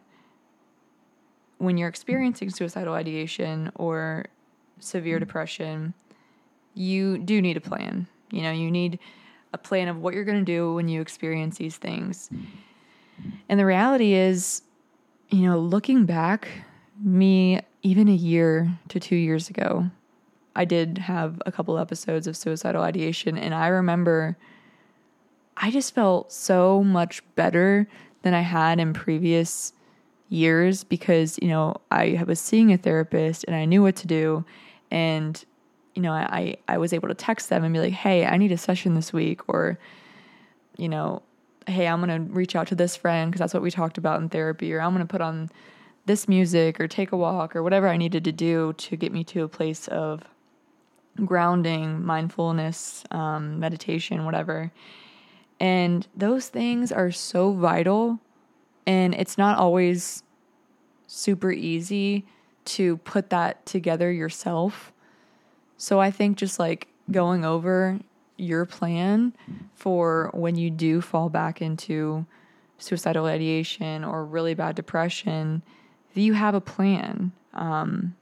when 1.56 1.78
you're 1.78 1.88
experiencing 1.88 2.50
suicidal 2.50 2.92
ideation 2.92 3.72
or 3.74 4.26
severe 4.80 5.18
depression, 5.18 5.94
you 6.74 7.16
do 7.16 7.40
need 7.40 7.56
a 7.56 7.62
plan. 7.62 8.06
You 8.30 8.42
know, 8.42 8.52
you 8.52 8.70
need 8.70 8.98
a 9.54 9.58
plan 9.58 9.86
of 9.86 9.98
what 9.98 10.14
you're 10.14 10.24
going 10.24 10.44
to 10.44 10.44
do 10.44 10.74
when 10.74 10.88
you 10.88 11.00
experience 11.00 11.56
these 11.56 11.76
things. 11.76 12.28
And 13.48 13.58
the 13.58 13.64
reality 13.64 14.12
is, 14.12 14.62
you 15.30 15.42
know, 15.42 15.58
looking 15.58 16.04
back, 16.04 16.48
me 17.00 17.60
even 17.82 18.08
a 18.08 18.14
year 18.14 18.76
to 18.88 18.98
two 18.98 19.16
years 19.16 19.48
ago, 19.48 19.90
I 20.56 20.64
did 20.64 20.98
have 20.98 21.40
a 21.46 21.52
couple 21.52 21.78
episodes 21.78 22.26
of 22.26 22.36
suicidal 22.36 22.82
ideation. 22.82 23.38
And 23.38 23.54
I 23.54 23.68
remember 23.68 24.36
I 25.56 25.70
just 25.70 25.94
felt 25.94 26.32
so 26.32 26.82
much 26.82 27.22
better 27.36 27.86
than 28.22 28.34
I 28.34 28.40
had 28.40 28.80
in 28.80 28.92
previous 28.92 29.72
years 30.28 30.82
because, 30.82 31.38
you 31.40 31.48
know, 31.48 31.76
I 31.92 32.24
was 32.26 32.40
seeing 32.40 32.72
a 32.72 32.76
therapist 32.76 33.44
and 33.44 33.54
I 33.54 33.66
knew 33.66 33.82
what 33.82 33.94
to 33.96 34.08
do. 34.08 34.44
And 34.90 35.44
you 35.94 36.02
know, 36.02 36.12
I, 36.12 36.56
I 36.68 36.78
was 36.78 36.92
able 36.92 37.08
to 37.08 37.14
text 37.14 37.48
them 37.48 37.64
and 37.64 37.72
be 37.72 37.80
like, 37.80 37.92
hey, 37.92 38.26
I 38.26 38.36
need 38.36 38.52
a 38.52 38.58
session 38.58 38.94
this 38.94 39.12
week, 39.12 39.48
or, 39.48 39.78
you 40.76 40.88
know, 40.88 41.22
hey, 41.66 41.86
I'm 41.86 42.04
going 42.04 42.26
to 42.26 42.32
reach 42.32 42.56
out 42.56 42.66
to 42.68 42.74
this 42.74 42.96
friend 42.96 43.30
because 43.30 43.38
that's 43.38 43.54
what 43.54 43.62
we 43.62 43.70
talked 43.70 43.96
about 43.96 44.20
in 44.20 44.28
therapy, 44.28 44.72
or 44.74 44.80
I'm 44.80 44.92
going 44.92 45.06
to 45.06 45.10
put 45.10 45.20
on 45.20 45.50
this 46.06 46.28
music 46.28 46.80
or 46.80 46.88
take 46.88 47.12
a 47.12 47.16
walk 47.16 47.56
or 47.56 47.62
whatever 47.62 47.88
I 47.88 47.96
needed 47.96 48.24
to 48.24 48.32
do 48.32 48.74
to 48.74 48.96
get 48.96 49.12
me 49.12 49.24
to 49.24 49.44
a 49.44 49.48
place 49.48 49.88
of 49.88 50.22
grounding, 51.24 52.04
mindfulness, 52.04 53.04
um, 53.10 53.60
meditation, 53.60 54.24
whatever. 54.24 54.72
And 55.60 56.06
those 56.16 56.48
things 56.48 56.92
are 56.92 57.10
so 57.10 57.52
vital. 57.52 58.18
And 58.86 59.14
it's 59.14 59.38
not 59.38 59.56
always 59.56 60.22
super 61.06 61.52
easy 61.52 62.26
to 62.64 62.96
put 62.98 63.30
that 63.30 63.64
together 63.64 64.10
yourself. 64.10 64.92
So 65.76 66.00
I 66.00 66.10
think 66.10 66.36
just 66.36 66.58
like 66.58 66.88
going 67.10 67.44
over 67.44 67.98
your 68.36 68.64
plan 68.64 69.32
for 69.74 70.30
when 70.34 70.56
you 70.56 70.70
do 70.70 71.00
fall 71.00 71.28
back 71.28 71.62
into 71.62 72.26
suicidal 72.78 73.26
ideation 73.26 74.04
or 74.04 74.24
really 74.24 74.54
bad 74.54 74.74
depression, 74.74 75.62
that 76.14 76.20
you 76.20 76.32
have 76.32 76.54
a 76.54 76.60
plan 76.60 77.32
um, 77.52 78.14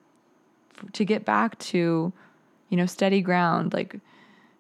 to 0.93 1.05
get 1.05 1.25
back 1.25 1.59
to, 1.59 2.13
you 2.69 2.77
know, 2.77 2.87
steady 2.87 3.21
ground, 3.21 3.73
like 3.73 3.97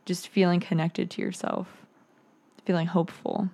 just 0.04 0.28
feeling 0.28 0.61
connected 0.61 1.11
to 1.11 1.22
yourself, 1.22 1.68
feeling 2.64 2.87
hopeful. 2.87 3.50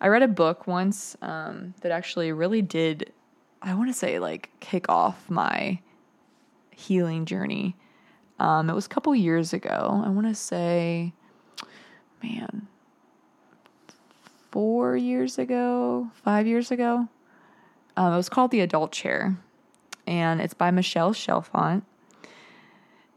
I 0.00 0.08
read 0.08 0.22
a 0.22 0.28
book 0.28 0.66
once 0.66 1.16
um, 1.22 1.74
that 1.80 1.92
actually 1.92 2.32
really 2.32 2.62
did, 2.62 3.12
I 3.62 3.74
want 3.74 3.88
to 3.88 3.94
say, 3.94 4.18
like 4.18 4.50
kick 4.60 4.88
off 4.88 5.30
my 5.30 5.78
healing 6.70 7.24
journey. 7.24 7.76
Um, 8.38 8.68
it 8.68 8.74
was 8.74 8.86
a 8.86 8.88
couple 8.88 9.14
years 9.14 9.52
ago. 9.52 10.02
I 10.04 10.08
want 10.08 10.26
to 10.26 10.34
say, 10.34 11.12
man, 12.22 12.66
four 14.50 14.96
years 14.96 15.38
ago, 15.38 16.10
five 16.24 16.46
years 16.46 16.70
ago. 16.70 17.08
Um, 17.96 18.12
it 18.12 18.16
was 18.16 18.28
called 18.28 18.50
The 18.50 18.60
Adult 18.60 18.92
Chair, 18.92 19.36
and 20.06 20.40
it's 20.40 20.54
by 20.54 20.70
Michelle 20.70 21.12
Chalfant. 21.12 21.82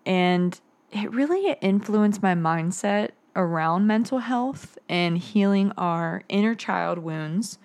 And 0.06 0.60
it 0.92 1.12
really 1.12 1.56
influenced 1.62 2.22
my 2.22 2.36
mindset 2.36 3.12
around 3.36 3.88
mental 3.88 4.20
health 4.20 4.78
and 4.88 5.18
healing 5.18 5.72
our 5.78 6.24
inner 6.30 6.56
child 6.56 7.00
wounds 7.00 7.58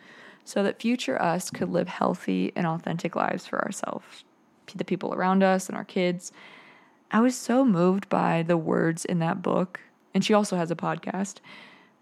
so 0.44 0.62
that 0.62 0.80
future 0.80 1.20
us 1.20 1.50
could 1.50 1.68
live 1.68 1.88
healthy 1.88 2.52
and 2.56 2.66
authentic 2.66 3.14
lives 3.14 3.46
for 3.46 3.62
ourselves, 3.64 4.24
the 4.74 4.84
people 4.84 5.14
around 5.14 5.42
us, 5.42 5.68
and 5.68 5.76
our 5.76 5.84
kids. 5.84 6.32
I 7.10 7.20
was 7.20 7.36
so 7.36 7.64
moved 7.64 8.08
by 8.08 8.42
the 8.42 8.56
words 8.56 9.04
in 9.04 9.18
that 9.18 9.42
book. 9.42 9.80
And 10.14 10.24
she 10.24 10.34
also 10.34 10.56
has 10.56 10.70
a 10.70 10.76
podcast. 10.76 11.36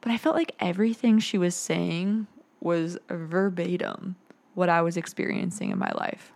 But 0.00 0.12
I 0.12 0.18
felt 0.18 0.36
like 0.36 0.54
everything 0.60 1.18
she 1.18 1.38
was 1.38 1.54
saying 1.54 2.26
was 2.60 2.98
verbatim 3.08 4.16
what 4.54 4.68
I 4.68 4.82
was 4.82 4.96
experiencing 4.96 5.70
in 5.70 5.78
my 5.78 5.92
life. 5.96 6.32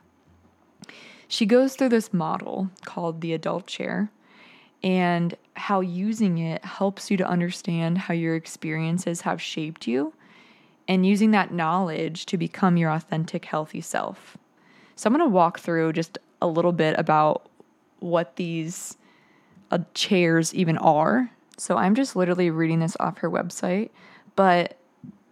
She 1.28 1.46
goes 1.46 1.74
through 1.74 1.88
this 1.88 2.12
model 2.12 2.70
called 2.84 3.20
the 3.20 3.32
adult 3.32 3.66
chair 3.66 4.10
and 4.82 5.34
how 5.54 5.80
using 5.80 6.38
it 6.38 6.64
helps 6.64 7.10
you 7.10 7.16
to 7.16 7.26
understand 7.26 7.98
how 7.98 8.14
your 8.14 8.34
experiences 8.34 9.22
have 9.22 9.40
shaped 9.40 9.86
you 9.86 10.12
and 10.88 11.06
using 11.06 11.30
that 11.30 11.52
knowledge 11.52 12.26
to 12.26 12.36
become 12.36 12.76
your 12.76 12.90
authentic, 12.90 13.44
healthy 13.44 13.80
self. 13.80 14.36
So, 14.96 15.08
I'm 15.08 15.16
going 15.16 15.24
to 15.28 15.34
walk 15.34 15.58
through 15.58 15.94
just 15.94 16.18
a 16.42 16.46
little 16.46 16.72
bit 16.72 16.98
about 16.98 17.48
what 18.02 18.36
these 18.36 18.96
uh, 19.70 19.78
chairs 19.94 20.54
even 20.54 20.78
are. 20.78 21.30
So 21.56 21.76
I'm 21.76 21.94
just 21.94 22.16
literally 22.16 22.50
reading 22.50 22.80
this 22.80 22.96
off 23.00 23.18
her 23.18 23.30
website, 23.30 23.90
but 24.36 24.78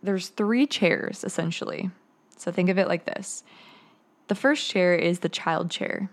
there's 0.02 0.28
three 0.28 0.66
chairs 0.66 1.24
essentially. 1.24 1.90
So 2.36 2.50
think 2.50 2.70
of 2.70 2.78
it 2.78 2.88
like 2.88 3.04
this. 3.04 3.44
The 4.28 4.34
first 4.34 4.70
chair 4.70 4.94
is 4.94 5.18
the 5.18 5.28
child 5.28 5.70
chair, 5.70 6.08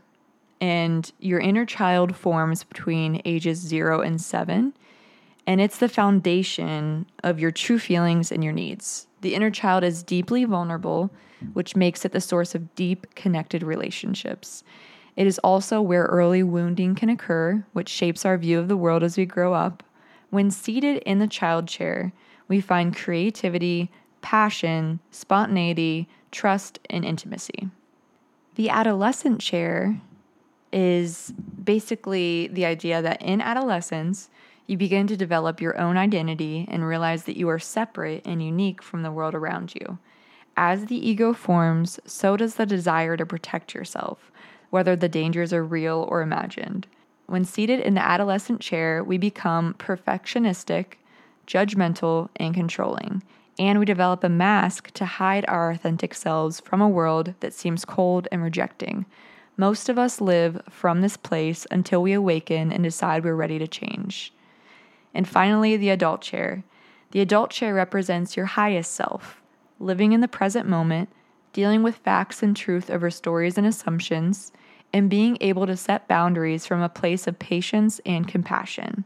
and 0.60 1.10
your 1.20 1.40
inner 1.40 1.66
child 1.66 2.16
forms 2.16 2.64
between 2.64 3.22
ages 3.26 3.60
0 3.60 4.02
and 4.02 4.20
7, 4.20 4.74
and 5.46 5.62
it's 5.62 5.78
the 5.78 5.88
foundation 5.88 7.06
of 7.24 7.40
your 7.40 7.52
true 7.52 7.80
feelings 7.80 8.32
and 8.32 8.44
your 8.44 8.54
needs. 8.54 9.08
The 9.22 9.36
inner 9.36 9.52
child 9.52 9.84
is 9.84 10.04
deeply 10.04 10.46
vulnerable, 10.46 11.12
which 11.54 11.76
makes 11.76 12.04
it 12.06 12.12
the 12.12 12.20
source 12.20 12.56
of 12.56 12.74
deep 12.76 13.14
connected 13.16 13.64
relationships. 13.64 14.64
It 15.18 15.26
is 15.26 15.40
also 15.40 15.82
where 15.82 16.04
early 16.04 16.44
wounding 16.44 16.94
can 16.94 17.10
occur, 17.10 17.66
which 17.74 17.90
shapes 17.90 18.24
our 18.24 18.38
view 18.38 18.60
of 18.60 18.68
the 18.68 18.78
world 18.78 19.04
as 19.04 19.18
we 19.18 19.26
grow 19.26 19.54
up. 19.54 19.84
When 20.30 20.52
seated 20.52 20.98
in 21.00 21.18
the 21.18 21.28
child 21.28 21.68
chair, 21.68 22.14
we 22.48 22.62
find 22.62 22.96
creativity, 22.96 23.92
passion, 24.22 25.00
spontaneity, 25.10 26.08
trust, 26.32 26.80
and 26.90 27.04
intimacy. 27.04 27.70
The 28.56 28.70
adolescent 28.70 29.42
chair 29.42 30.00
is 30.72 31.34
basically 31.64 32.48
the 32.48 32.66
idea 32.66 33.02
that 33.02 33.22
in 33.22 33.42
adolescence, 33.42 34.30
you 34.68 34.78
begin 34.78 35.08
to 35.08 35.18
develop 35.18 35.62
your 35.62 35.80
own 35.80 35.98
identity 35.98 36.68
and 36.70 36.86
realize 36.86 37.24
that 37.24 37.38
you 37.38 37.50
are 37.50 37.60
separate 37.60 38.28
and 38.28 38.44
unique 38.44 38.84
from 38.84 39.02
the 39.02 39.12
world 39.12 39.34
around 39.34 39.74
you. 39.74 39.98
As 40.56 40.86
the 40.86 41.10
ego 41.10 41.34
forms, 41.34 42.00
so 42.06 42.36
does 42.36 42.56
the 42.56 42.66
desire 42.66 43.16
to 43.16 43.26
protect 43.26 43.74
yourself, 43.74 44.32
whether 44.70 44.96
the 44.96 45.10
dangers 45.10 45.54
are 45.54 45.64
real 45.64 46.08
or 46.10 46.22
imagined. 46.22 46.88
When 47.26 47.46
seated 47.46 47.80
in 47.80 47.94
the 47.94 48.06
adolescent 48.06 48.62
chair, 48.62 49.04
we 49.04 49.18
become 49.18 49.74
perfectionistic, 49.76 50.94
judgmental, 51.46 52.30
and 52.38 52.54
controlling, 52.54 53.24
and 53.60 53.80
we 53.80 53.86
develop 53.86 54.24
a 54.24 54.30
mask 54.30 54.92
to 54.92 55.06
hide 55.06 55.46
our 55.48 55.72
authentic 55.72 56.14
selves 56.14 56.60
from 56.60 56.82
a 56.82 56.90
world 56.90 57.34
that 57.40 57.54
seems 57.54 57.86
cold 57.86 58.28
and 58.32 58.44
rejecting. 58.44 59.06
Most 59.58 59.90
of 59.90 59.98
us 59.98 60.22
live 60.22 60.62
from 60.70 61.02
this 61.02 61.18
place 61.18 61.66
until 61.72 62.02
we 62.02 62.14
awaken 62.14 62.72
and 62.72 62.84
decide 62.84 63.24
we're 63.24 63.34
ready 63.34 63.58
to 63.58 63.68
change. 63.68 64.32
And 65.14 65.28
finally, 65.28 65.76
the 65.76 65.90
adult 65.90 66.22
chair. 66.22 66.64
The 67.12 67.22
adult 67.22 67.50
chair 67.50 67.74
represents 67.74 68.38
your 68.38 68.46
highest 68.46 68.94
self, 68.94 69.42
living 69.80 70.12
in 70.12 70.22
the 70.22 70.28
present 70.28 70.68
moment, 70.68 71.10
dealing 71.54 71.84
with 71.84 71.96
facts 71.98 72.44
and 72.44 72.56
truth 72.56 72.90
over 72.90 73.10
stories 73.10 73.58
and 73.58 73.66
assumptions, 73.68 74.52
and 74.94 75.10
being 75.10 75.38
able 75.42 75.66
to 75.68 75.76
set 75.76 76.08
boundaries 76.08 76.66
from 76.66 76.82
a 76.82 76.90
place 76.90 77.28
of 77.28 77.40
patience 77.40 78.00
and 78.06 78.28
compassion. 78.28 79.04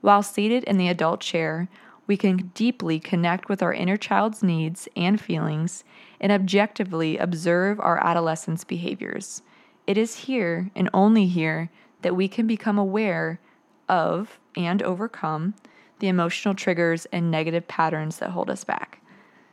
While 0.00 0.22
seated 0.22 0.64
in 0.64 0.78
the 0.78 0.88
adult 0.88 1.20
chair, 1.20 1.68
we 2.06 2.16
can 2.16 2.50
deeply 2.54 2.98
connect 2.98 3.48
with 3.48 3.62
our 3.62 3.72
inner 3.72 3.96
child's 3.96 4.42
needs 4.42 4.88
and 4.96 5.20
feelings 5.20 5.84
and 6.20 6.32
objectively 6.32 7.18
observe 7.18 7.78
our 7.78 8.04
adolescent's 8.04 8.64
behaviors. 8.64 9.42
It 9.86 9.96
is 9.96 10.16
here 10.16 10.70
and 10.74 10.90
only 10.92 11.26
here 11.26 11.70
that 12.02 12.16
we 12.16 12.28
can 12.28 12.46
become 12.46 12.78
aware 12.78 13.40
of 13.88 14.38
and 14.56 14.82
overcome 14.82 15.54
the 15.98 16.08
emotional 16.08 16.54
triggers 16.54 17.06
and 17.12 17.30
negative 17.30 17.68
patterns 17.68 18.18
that 18.18 18.30
hold 18.30 18.50
us 18.50 18.64
back. 18.64 18.99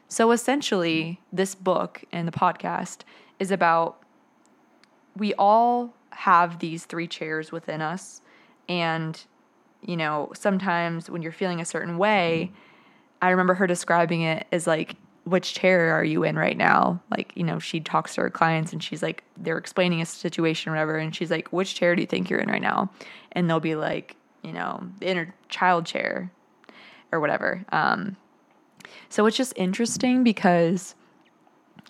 So 0.10 0.32
essentially, 0.32 1.20
this 1.34 1.56
book 1.56 2.04
and 2.12 2.28
the 2.28 2.32
podcast 2.32 3.00
is 3.40 3.52
about 3.52 4.02
we 5.16 5.34
all 5.36 5.94
have 6.12 6.60
these 6.60 6.86
three 6.86 7.08
chairs 7.08 7.52
within 7.52 7.82
us. 7.82 8.22
And, 8.70 9.20
you 9.82 9.98
know, 9.98 10.32
sometimes 10.34 11.10
when 11.10 11.22
you're 11.22 11.32
feeling 11.32 11.60
a 11.60 11.66
certain 11.66 11.98
way, 11.98 12.52
I 13.22 13.30
remember 13.30 13.54
her 13.56 13.68
describing 13.68 14.22
it 14.22 14.48
as 14.52 14.68
like, 14.68 14.96
which 15.26 15.54
chair 15.54 15.94
are 15.94 16.06
you 16.06 16.24
in 16.24 16.38
right 16.38 16.56
now? 16.56 17.02
Like, 17.12 17.34
you 17.36 17.44
know, 17.44 17.60
she 17.60 17.82
talks 17.82 18.16
to 18.16 18.22
her 18.22 18.30
clients 18.30 18.72
and 18.72 18.82
she's 18.82 19.04
like, 19.04 19.24
they're 19.36 19.58
explaining 19.58 20.02
a 20.02 20.06
situation 20.06 20.70
or 20.70 20.76
whatever. 20.76 20.98
And 20.98 21.14
she's 21.14 21.30
like, 21.30 21.50
which 21.50 21.76
chair 21.76 21.96
do 21.96 22.02
you 22.02 22.08
think 22.08 22.30
you're 22.30 22.40
in 22.40 22.50
right 22.50 22.62
now? 22.62 22.90
And 23.34 23.50
they'll 23.50 23.60
be 23.60 23.76
like, 23.76 24.16
you 24.42 24.54
know, 24.54 24.82
the 25.00 25.08
inner 25.08 25.36
child 25.50 25.86
chair 25.86 26.32
or 27.12 27.20
whatever. 27.20 27.66
Um, 27.74 28.16
so 29.10 29.26
it's 29.26 29.38
just 29.38 29.54
interesting 29.56 30.24
because 30.24 30.96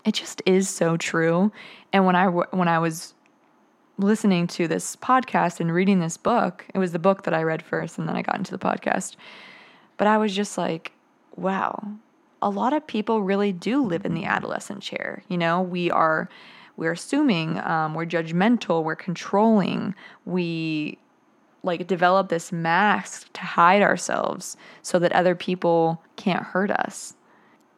it 0.06 0.14
just 0.14 0.42
is 0.46 0.70
so 0.70 0.98
true. 0.98 1.52
And 1.92 2.06
when 2.06 2.16
I 2.16 2.28
when 2.28 2.68
I 2.68 2.80
was 2.80 3.14
listening 3.98 4.48
to 4.48 4.68
this 4.68 4.96
podcast 4.96 5.60
and 5.60 5.74
reading 5.74 6.00
this 6.00 6.18
book, 6.18 6.66
it 6.74 6.78
was 6.78 6.92
the 6.92 7.00
book 7.00 7.24
that 7.24 7.34
I 7.34 7.44
read 7.44 7.64
first 7.64 7.98
and 7.98 8.08
then 8.08 8.16
I 8.16 8.22
got 8.22 8.38
into 8.38 8.52
the 8.52 8.60
podcast. 8.60 9.16
But 9.98 10.08
I 10.08 10.18
was 10.18 10.36
just 10.36 10.58
like, 10.58 10.92
wow, 11.36 11.96
a 12.42 12.50
lot 12.50 12.74
of 12.74 12.86
people 12.86 13.24
really 13.24 13.52
do 13.52 13.84
live 13.84 14.06
in 14.06 14.14
the 14.14 14.26
adolescent 14.26 14.82
chair. 14.82 15.24
You 15.28 15.38
know, 15.38 15.62
we 15.62 15.90
are 15.90 16.30
we're 16.78 16.92
assuming, 16.92 17.58
um, 17.60 17.96
we're 17.96 18.06
judgmental, 18.06 18.84
we're 18.84 18.96
controlling, 18.96 19.96
we 20.26 21.00
like 21.68 21.86
develop 21.86 22.30
this 22.30 22.52
mask 22.52 23.32
to 23.34 23.42
hide 23.42 23.82
ourselves 23.82 24.58
so 24.82 24.98
that 25.00 25.12
other 25.12 25.36
people 25.36 26.02
can't 26.16 26.44
hurt 26.44 26.72
us. 26.72 27.14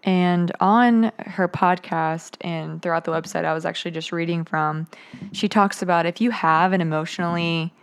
And 0.03 0.51
on 0.61 1.11
her 1.25 1.49
podcast 1.49 2.37
and 2.39 2.81
throughout 2.81 3.03
the 3.03 3.11
website, 3.11 3.43
I 3.43 3.53
was 3.53 3.65
actually 3.65 3.91
just 3.91 4.13
reading 4.13 4.45
from, 4.45 4.87
she 5.33 5.49
talks 5.49 5.81
about 5.81 6.05
if 6.05 6.21
you 6.21 6.31
have 6.31 6.71
an 6.71 6.79
emotionally 6.79 7.73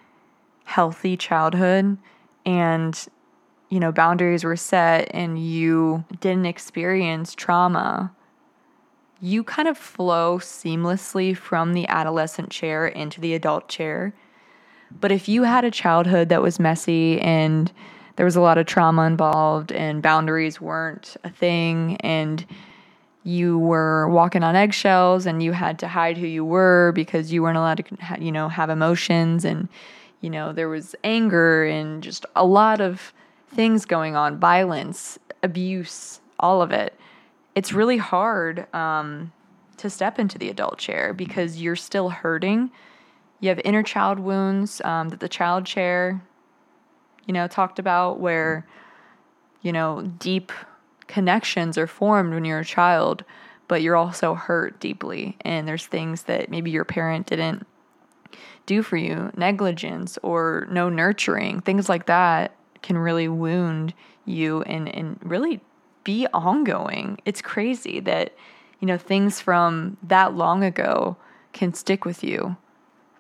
healthy 0.65 1.19
childhood 1.19 1.99
and 2.47 3.09
you 3.69 3.81
know, 3.81 3.93
boundaries 3.93 4.45
were 4.45 4.57
set 4.57 5.11
and 5.13 5.39
you 5.39 6.05
didn't 6.21 6.47
experience 6.47 7.35
trauma, 7.35 8.13
you 9.21 9.43
kind 9.43 9.67
of 9.67 9.77
flow 9.77 10.39
seamlessly 10.39 11.37
from 11.37 11.73
the 11.73 11.89
adolescent 11.89 12.51
chair 12.51 12.87
into 12.87 13.21
the 13.21 13.35
adult 13.35 13.69
chair. 13.69 14.15
But 14.91 15.13
if 15.13 15.29
you 15.29 15.43
had 15.43 15.65
a 15.65 15.71
childhood 15.71 16.29
that 16.29 16.43
was 16.43 16.59
messy 16.59 17.21
and 17.21 17.71
there 18.17 18.25
was 18.25 18.37
a 18.37 18.41
lot 18.41 18.59
of 18.59 18.67
trauma 18.67 19.03
involved 19.03 19.73
and 19.73 20.03
boundaries 20.03 20.61
weren't 20.61 21.17
a 21.25 21.31
thing 21.31 21.97
and 21.99 22.45
you 23.25 23.59
were 23.59 24.09
walking 24.09 24.45
on 24.45 24.55
eggshells 24.55 25.27
and 25.27 25.43
you 25.43 25.53
had 25.53 25.81
to 25.81 25.89
hide 25.89 26.17
who 26.17 26.27
you 26.27 26.45
were 26.45 26.93
because 26.95 27.33
you 27.33 27.43
weren't 27.43 27.59
allowed 27.59 27.79
to 27.79 28.25
you 28.25 28.31
know 28.31 28.49
have 28.49 28.71
emotions 28.71 29.45
and 29.45 29.69
you 30.21 30.31
know 30.31 30.53
there 30.53 30.69
was 30.69 30.95
anger 31.03 31.65
and 31.65 32.05
just 32.05 32.25
a 32.37 32.47
lot 32.47 32.81
of 32.81 33.13
things 33.49 33.85
going 33.85 34.15
on 34.15 34.39
violence 34.39 35.19
abuse 35.43 36.21
all 36.39 36.63
of 36.63 36.71
it 36.71 36.95
it's 37.57 37.73
really 37.73 37.97
hard 37.97 38.73
um, 38.75 39.33
to 39.77 39.91
step 39.91 40.19
into 40.19 40.39
the 40.39 40.49
adult 40.49 40.79
chair 40.79 41.13
because 41.13 41.61
you're 41.61 41.77
still 41.77 42.11
hurting 42.11 42.71
you 43.41 43.49
have 43.49 43.61
inner 43.65 43.83
child 43.83 44.19
wounds 44.19 44.81
um, 44.85 45.11
that 45.11 45.21
the 45.21 45.29
child 45.29 45.67
chair 45.67 46.23
you 47.27 47.35
know 47.35 47.47
talked 47.47 47.79
about 47.79 48.21
where 48.21 48.67
you 49.63 49.73
know 49.73 50.03
deep 50.19 50.53
connections 51.07 51.79
are 51.79 51.87
formed 51.87 52.35
when 52.35 52.45
you're 52.45 52.61
a 52.61 52.65
child, 52.65 53.25
but 53.69 53.83
you're 53.83 53.97
also 53.97 54.35
hurt 54.35 54.81
deeply. 54.81 55.37
And 55.43 55.67
there's 55.67 55.87
things 55.87 56.25
that 56.25 56.51
maybe 56.51 56.71
your 56.71 56.85
parent 56.85 57.27
didn't 57.27 57.67
do 58.67 58.83
for 58.83 58.97
you, 58.97 59.31
negligence 59.37 60.19
or 60.23 60.67
no 60.71 60.89
nurturing, 60.89 61.61
things 61.61 61.89
like 61.89 62.07
that 62.07 62.55
can 62.83 62.99
really 62.99 63.29
wound 63.29 63.95
you 64.25 64.63
and, 64.63 64.89
and 64.89 65.19
really 65.23 65.61
be 66.05 66.27
ongoing. 66.33 67.19
It's 67.25 67.41
crazy 67.41 68.01
that, 68.01 68.35
you 68.81 68.87
know, 68.87 68.99
things 68.99 69.41
from 69.41 69.97
that 70.03 70.35
long 70.35 70.65
ago 70.65 71.17
can 71.53 71.73
stick 71.75 72.05
with 72.05 72.23
you. 72.23 72.57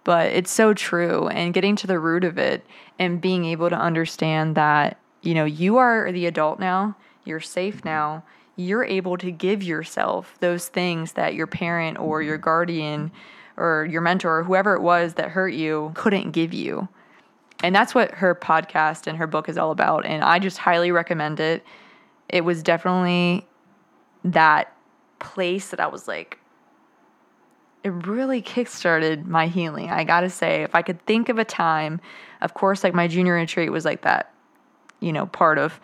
But 0.07 0.33
it's 0.33 0.51
so 0.53 0.73
true. 0.73 1.29
And 1.29 1.53
getting 1.53 1.77
to 1.77 1.87
the 1.87 1.99
root 1.99 2.25
of 2.25 2.39
it 2.39 2.65
and 2.99 3.21
being 3.21 3.45
able 3.45 3.69
to 3.69 3.77
understand 3.77 4.55
that, 4.55 4.99
you 5.21 5.35
know, 5.35 5.45
you 5.45 5.77
are 5.77 6.11
the 6.11 6.27
adult 6.27 6.59
now 6.59 6.97
you're 7.27 7.41
safe 7.41 7.85
now, 7.85 8.23
you're 8.55 8.85
able 8.85 9.19
to 9.19 9.31
give 9.31 9.63
yourself 9.63 10.37
those 10.41 10.69
things 10.69 11.13
that 11.13 11.35
your 11.35 11.47
parent 11.47 11.99
or 11.99 12.23
your 12.23 12.39
guardian 12.39 13.11
or 13.57 13.87
your 13.91 14.01
mentor 14.01 14.39
or 14.39 14.45
whoever 14.45 14.75
it 14.75 14.81
was 14.81 15.15
that 15.15 15.31
hurt 15.31 15.53
you 15.53 15.93
couldn't 15.95 16.31
give 16.31 16.55
you. 16.55 16.89
And 17.63 17.75
that's 17.75 17.95
what 17.95 18.13
her 18.13 18.35
podcast 18.35 19.07
and 19.07 19.19
her 19.19 19.27
book 19.27 19.49
is 19.49 19.59
all 19.59 19.71
about. 19.71 20.07
And 20.07 20.23
I 20.23 20.39
just 20.39 20.59
highly 20.59 20.93
recommend 20.93 21.41
it. 21.41 21.65
It 22.29 22.43
was 22.45 22.63
definitely 22.63 23.47
that 24.25 24.73
place 25.19 25.71
that 25.71 25.81
I 25.81 25.87
was 25.87 26.07
like, 26.07 26.39
it 27.87 27.91
really 28.09 28.43
kickstarted 28.43 29.27
my 29.27 29.47
healing. 29.47 29.91
I 29.91 30.03
gotta 30.03 30.29
say, 30.29 30.65
if 30.65 30.75
I 30.75 30.83
could 30.83 31.01
think 31.07 31.29
of 31.29 31.39
a 31.39 31.45
time, 31.45 32.01
of 32.41 32.53
course, 32.53 32.83
like 32.83 32.95
my 32.95 33.07
junior 33.07 33.35
retreat 33.35 33.71
was 33.71 33.85
like 33.85 34.03
that, 34.03 34.35
you 34.99 35.13
know, 35.13 35.27
part 35.27 35.57
of 35.57 35.79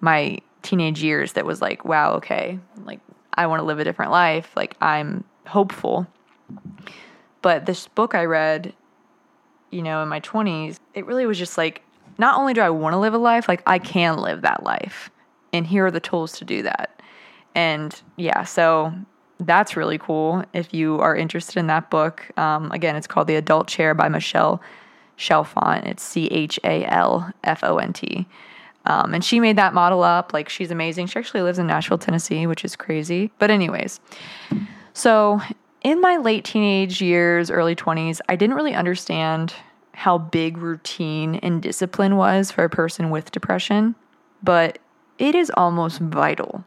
my 0.00 0.38
teenage 0.62 1.00
years 1.00 1.34
that 1.34 1.46
was 1.46 1.62
like, 1.62 1.84
wow, 1.84 2.14
okay, 2.14 2.58
like 2.82 2.98
I 3.34 3.46
want 3.46 3.60
to 3.60 3.64
live 3.64 3.78
a 3.78 3.84
different 3.84 4.10
life. 4.10 4.50
Like 4.56 4.76
I'm 4.80 5.22
hopeful. 5.46 6.08
But 7.40 7.66
this 7.66 7.86
book 7.86 8.16
I 8.16 8.24
read, 8.24 8.74
you 9.70 9.82
know, 9.82 10.02
in 10.02 10.08
my 10.08 10.18
20s, 10.18 10.78
it 10.94 11.06
really 11.06 11.24
was 11.24 11.38
just 11.38 11.56
like, 11.56 11.82
not 12.18 12.36
only 12.36 12.52
do 12.52 12.62
I 12.62 12.70
want 12.70 12.94
to 12.94 12.98
live 12.98 13.14
a 13.14 13.18
life, 13.18 13.46
like 13.46 13.62
I 13.64 13.78
can 13.78 14.16
live 14.16 14.42
that 14.42 14.64
life. 14.64 15.08
And 15.52 15.64
here 15.64 15.86
are 15.86 15.92
the 15.92 16.00
tools 16.00 16.32
to 16.38 16.44
do 16.44 16.62
that. 16.62 17.00
And 17.54 17.94
yeah, 18.16 18.42
so 18.42 18.92
that's 19.40 19.76
really 19.76 19.98
cool 19.98 20.44
if 20.52 20.74
you 20.74 20.98
are 21.00 21.16
interested 21.16 21.58
in 21.58 21.68
that 21.68 21.90
book. 21.90 22.30
Um, 22.36 22.70
again, 22.72 22.96
it's 22.96 23.06
called 23.06 23.28
The 23.28 23.36
Adult 23.36 23.68
Chair 23.68 23.94
by 23.94 24.08
Michelle 24.08 24.60
Chalfont. 25.16 25.86
It's 25.86 26.02
C 26.02 26.26
H 26.26 26.58
A 26.64 26.84
L 26.86 27.30
F 27.44 27.62
O 27.62 27.78
N 27.78 27.92
T. 27.92 28.26
Um, 28.84 29.12
and 29.12 29.24
she 29.24 29.38
made 29.38 29.56
that 29.56 29.74
model 29.74 30.02
up. 30.02 30.32
Like, 30.32 30.48
she's 30.48 30.70
amazing. 30.70 31.08
She 31.08 31.18
actually 31.18 31.42
lives 31.42 31.58
in 31.58 31.66
Nashville, 31.66 31.98
Tennessee, 31.98 32.46
which 32.46 32.64
is 32.64 32.74
crazy. 32.74 33.30
But, 33.38 33.50
anyways, 33.50 34.00
so 34.94 35.40
in 35.82 36.00
my 36.00 36.16
late 36.16 36.44
teenage 36.44 37.02
years, 37.02 37.50
early 37.50 37.76
20s, 37.76 38.20
I 38.28 38.36
didn't 38.36 38.56
really 38.56 38.74
understand 38.74 39.54
how 39.92 40.16
big 40.16 40.56
routine 40.58 41.34
and 41.36 41.60
discipline 41.60 42.16
was 42.16 42.50
for 42.50 42.64
a 42.64 42.70
person 42.70 43.10
with 43.10 43.32
depression, 43.32 43.94
but 44.42 44.78
it 45.18 45.34
is 45.34 45.50
almost 45.56 45.98
vital 45.98 46.64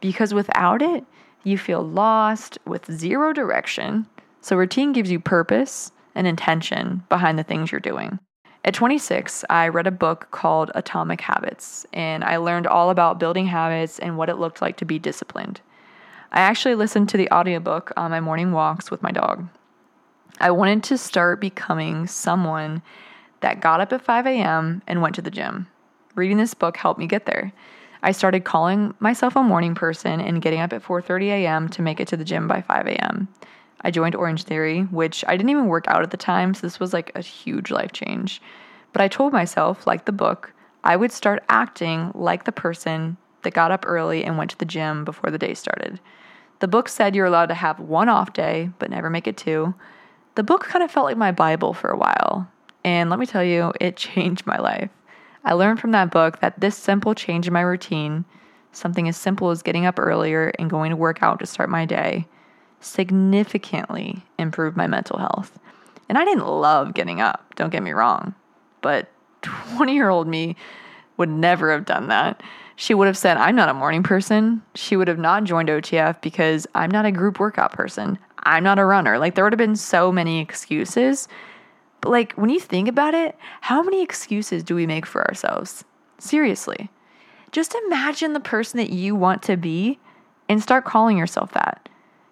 because 0.00 0.32
without 0.32 0.80
it, 0.80 1.04
you 1.44 1.58
feel 1.58 1.82
lost 1.82 2.58
with 2.66 2.90
zero 2.90 3.32
direction. 3.32 4.06
So, 4.40 4.56
routine 4.56 4.92
gives 4.92 5.10
you 5.10 5.20
purpose 5.20 5.92
and 6.14 6.26
intention 6.26 7.04
behind 7.08 7.38
the 7.38 7.44
things 7.44 7.72
you're 7.72 7.80
doing. 7.80 8.18
At 8.64 8.74
26, 8.74 9.44
I 9.50 9.68
read 9.68 9.88
a 9.88 9.92
book 9.92 10.28
called 10.30 10.70
Atomic 10.74 11.20
Habits, 11.20 11.84
and 11.92 12.22
I 12.22 12.36
learned 12.36 12.68
all 12.68 12.90
about 12.90 13.18
building 13.18 13.46
habits 13.46 13.98
and 13.98 14.16
what 14.16 14.28
it 14.28 14.36
looked 14.36 14.62
like 14.62 14.76
to 14.76 14.84
be 14.84 15.00
disciplined. 15.00 15.60
I 16.30 16.40
actually 16.40 16.76
listened 16.76 17.08
to 17.08 17.16
the 17.16 17.30
audiobook 17.32 17.92
on 17.96 18.12
my 18.12 18.20
morning 18.20 18.52
walks 18.52 18.90
with 18.90 19.02
my 19.02 19.10
dog. 19.10 19.48
I 20.40 20.52
wanted 20.52 20.84
to 20.84 20.98
start 20.98 21.40
becoming 21.40 22.06
someone 22.06 22.82
that 23.40 23.60
got 23.60 23.80
up 23.80 23.92
at 23.92 24.02
5 24.02 24.26
a.m. 24.26 24.80
and 24.86 25.02
went 25.02 25.16
to 25.16 25.22
the 25.22 25.30
gym. 25.30 25.66
Reading 26.14 26.36
this 26.36 26.54
book 26.54 26.76
helped 26.76 27.00
me 27.00 27.06
get 27.06 27.26
there. 27.26 27.52
I 28.02 28.12
started 28.12 28.44
calling 28.44 28.94
myself 28.98 29.36
a 29.36 29.42
morning 29.42 29.74
person 29.74 30.20
and 30.20 30.42
getting 30.42 30.60
up 30.60 30.72
at 30.72 30.82
4:30 30.82 31.28
a.m. 31.28 31.68
to 31.70 31.82
make 31.82 32.00
it 32.00 32.08
to 32.08 32.16
the 32.16 32.24
gym 32.24 32.48
by 32.48 32.60
5 32.60 32.86
a.m. 32.88 33.28
I 33.82 33.90
joined 33.90 34.14
Orange 34.14 34.44
Theory, 34.44 34.82
which 34.82 35.24
I 35.28 35.36
didn't 35.36 35.50
even 35.50 35.66
work 35.66 35.86
out 35.88 36.02
at 36.02 36.10
the 36.10 36.16
time, 36.16 36.54
so 36.54 36.60
this 36.62 36.80
was 36.80 36.92
like 36.92 37.12
a 37.14 37.20
huge 37.20 37.70
life 37.70 37.92
change. 37.92 38.40
But 38.92 39.02
I 39.02 39.08
told 39.08 39.32
myself, 39.32 39.86
like 39.86 40.04
the 40.04 40.12
book, 40.12 40.52
I 40.84 40.96
would 40.96 41.12
start 41.12 41.44
acting 41.48 42.10
like 42.14 42.44
the 42.44 42.52
person 42.52 43.16
that 43.42 43.54
got 43.54 43.72
up 43.72 43.84
early 43.86 44.24
and 44.24 44.36
went 44.36 44.50
to 44.50 44.58
the 44.58 44.64
gym 44.64 45.04
before 45.04 45.30
the 45.30 45.38
day 45.38 45.54
started. 45.54 46.00
The 46.60 46.68
book 46.68 46.88
said 46.88 47.14
you're 47.14 47.26
allowed 47.26 47.46
to 47.46 47.54
have 47.54 47.80
one 47.80 48.08
off 48.08 48.32
day, 48.32 48.70
but 48.78 48.90
never 48.90 49.10
make 49.10 49.26
it 49.26 49.36
two. 49.36 49.74
The 50.34 50.44
book 50.44 50.62
kind 50.64 50.84
of 50.84 50.90
felt 50.90 51.06
like 51.06 51.16
my 51.16 51.32
Bible 51.32 51.74
for 51.74 51.90
a 51.90 51.96
while. 51.96 52.48
And 52.84 53.10
let 53.10 53.18
me 53.18 53.26
tell 53.26 53.44
you, 53.44 53.72
it 53.80 53.96
changed 53.96 54.46
my 54.46 54.58
life. 54.58 54.90
I 55.44 55.54
learned 55.54 55.80
from 55.80 55.90
that 55.92 56.10
book 56.10 56.40
that 56.40 56.60
this 56.60 56.76
simple 56.76 57.14
change 57.14 57.46
in 57.46 57.52
my 57.52 57.60
routine, 57.60 58.24
something 58.72 59.08
as 59.08 59.16
simple 59.16 59.50
as 59.50 59.62
getting 59.62 59.86
up 59.86 59.98
earlier 59.98 60.52
and 60.58 60.70
going 60.70 60.90
to 60.90 60.96
work 60.96 61.22
out 61.22 61.40
to 61.40 61.46
start 61.46 61.68
my 61.68 61.84
day, 61.84 62.26
significantly 62.80 64.24
improved 64.38 64.76
my 64.76 64.86
mental 64.86 65.18
health. 65.18 65.58
And 66.08 66.18
I 66.18 66.24
didn't 66.24 66.46
love 66.46 66.94
getting 66.94 67.20
up, 67.20 67.54
don't 67.56 67.70
get 67.70 67.82
me 67.82 67.92
wrong, 67.92 68.34
but 68.80 69.10
20 69.42 69.94
year 69.94 70.08
old 70.08 70.28
me 70.28 70.56
would 71.16 71.30
never 71.30 71.72
have 71.72 71.84
done 71.84 72.08
that. 72.08 72.42
She 72.76 72.94
would 72.94 73.06
have 73.06 73.18
said, 73.18 73.36
I'm 73.36 73.54
not 73.54 73.68
a 73.68 73.74
morning 73.74 74.02
person. 74.02 74.62
She 74.74 74.96
would 74.96 75.08
have 75.08 75.18
not 75.18 75.44
joined 75.44 75.68
OTF 75.68 76.20
because 76.20 76.66
I'm 76.74 76.90
not 76.90 77.04
a 77.04 77.12
group 77.12 77.38
workout 77.38 77.72
person. 77.72 78.18
I'm 78.44 78.64
not 78.64 78.78
a 78.78 78.84
runner. 78.84 79.18
Like, 79.18 79.34
there 79.34 79.44
would 79.44 79.52
have 79.52 79.58
been 79.58 79.76
so 79.76 80.10
many 80.10 80.40
excuses. 80.40 81.28
But, 82.02 82.10
like, 82.10 82.34
when 82.34 82.50
you 82.50 82.60
think 82.60 82.88
about 82.88 83.14
it, 83.14 83.38
how 83.62 83.82
many 83.82 84.02
excuses 84.02 84.62
do 84.62 84.74
we 84.74 84.86
make 84.86 85.06
for 85.06 85.26
ourselves? 85.26 85.84
Seriously. 86.18 86.90
Just 87.52 87.74
imagine 87.86 88.32
the 88.32 88.40
person 88.40 88.78
that 88.78 88.90
you 88.90 89.14
want 89.14 89.42
to 89.44 89.56
be 89.56 89.98
and 90.48 90.62
start 90.62 90.84
calling 90.84 91.16
yourself 91.16 91.52
that. 91.52 91.88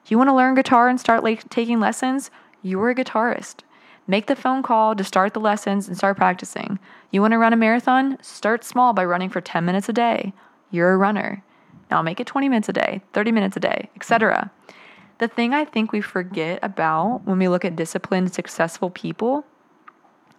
You 0.06 0.18
want 0.18 0.28
to 0.28 0.34
learn 0.34 0.56
guitar 0.56 0.88
and 0.88 0.98
start 0.98 1.22
like 1.22 1.48
taking 1.50 1.78
lessons? 1.78 2.30
You're 2.62 2.90
a 2.90 2.94
guitarist. 2.94 3.60
Make 4.08 4.26
the 4.26 4.34
phone 4.34 4.62
call 4.62 4.96
to 4.96 5.04
start 5.04 5.34
the 5.34 5.40
lessons 5.40 5.86
and 5.86 5.96
start 5.96 6.16
practicing. 6.16 6.80
You 7.12 7.20
want 7.20 7.32
to 7.32 7.38
run 7.38 7.52
a 7.52 7.56
marathon? 7.56 8.18
Start 8.22 8.64
small 8.64 8.92
by 8.92 9.04
running 9.04 9.28
for 9.28 9.40
10 9.40 9.64
minutes 9.64 9.88
a 9.88 9.92
day. 9.92 10.32
You're 10.72 10.92
a 10.92 10.96
runner. 10.96 11.44
Now 11.92 12.02
make 12.02 12.18
it 12.18 12.26
20 12.26 12.48
minutes 12.48 12.68
a 12.68 12.72
day, 12.72 13.02
30 13.12 13.30
minutes 13.30 13.56
a 13.56 13.60
day, 13.60 13.88
etc. 13.94 14.50
The 15.18 15.28
thing 15.28 15.54
I 15.54 15.64
think 15.64 15.92
we 15.92 16.00
forget 16.00 16.58
about 16.62 17.22
when 17.24 17.38
we 17.38 17.48
look 17.48 17.64
at 17.64 17.76
disciplined, 17.76 18.32
successful 18.32 18.90
people 18.90 19.44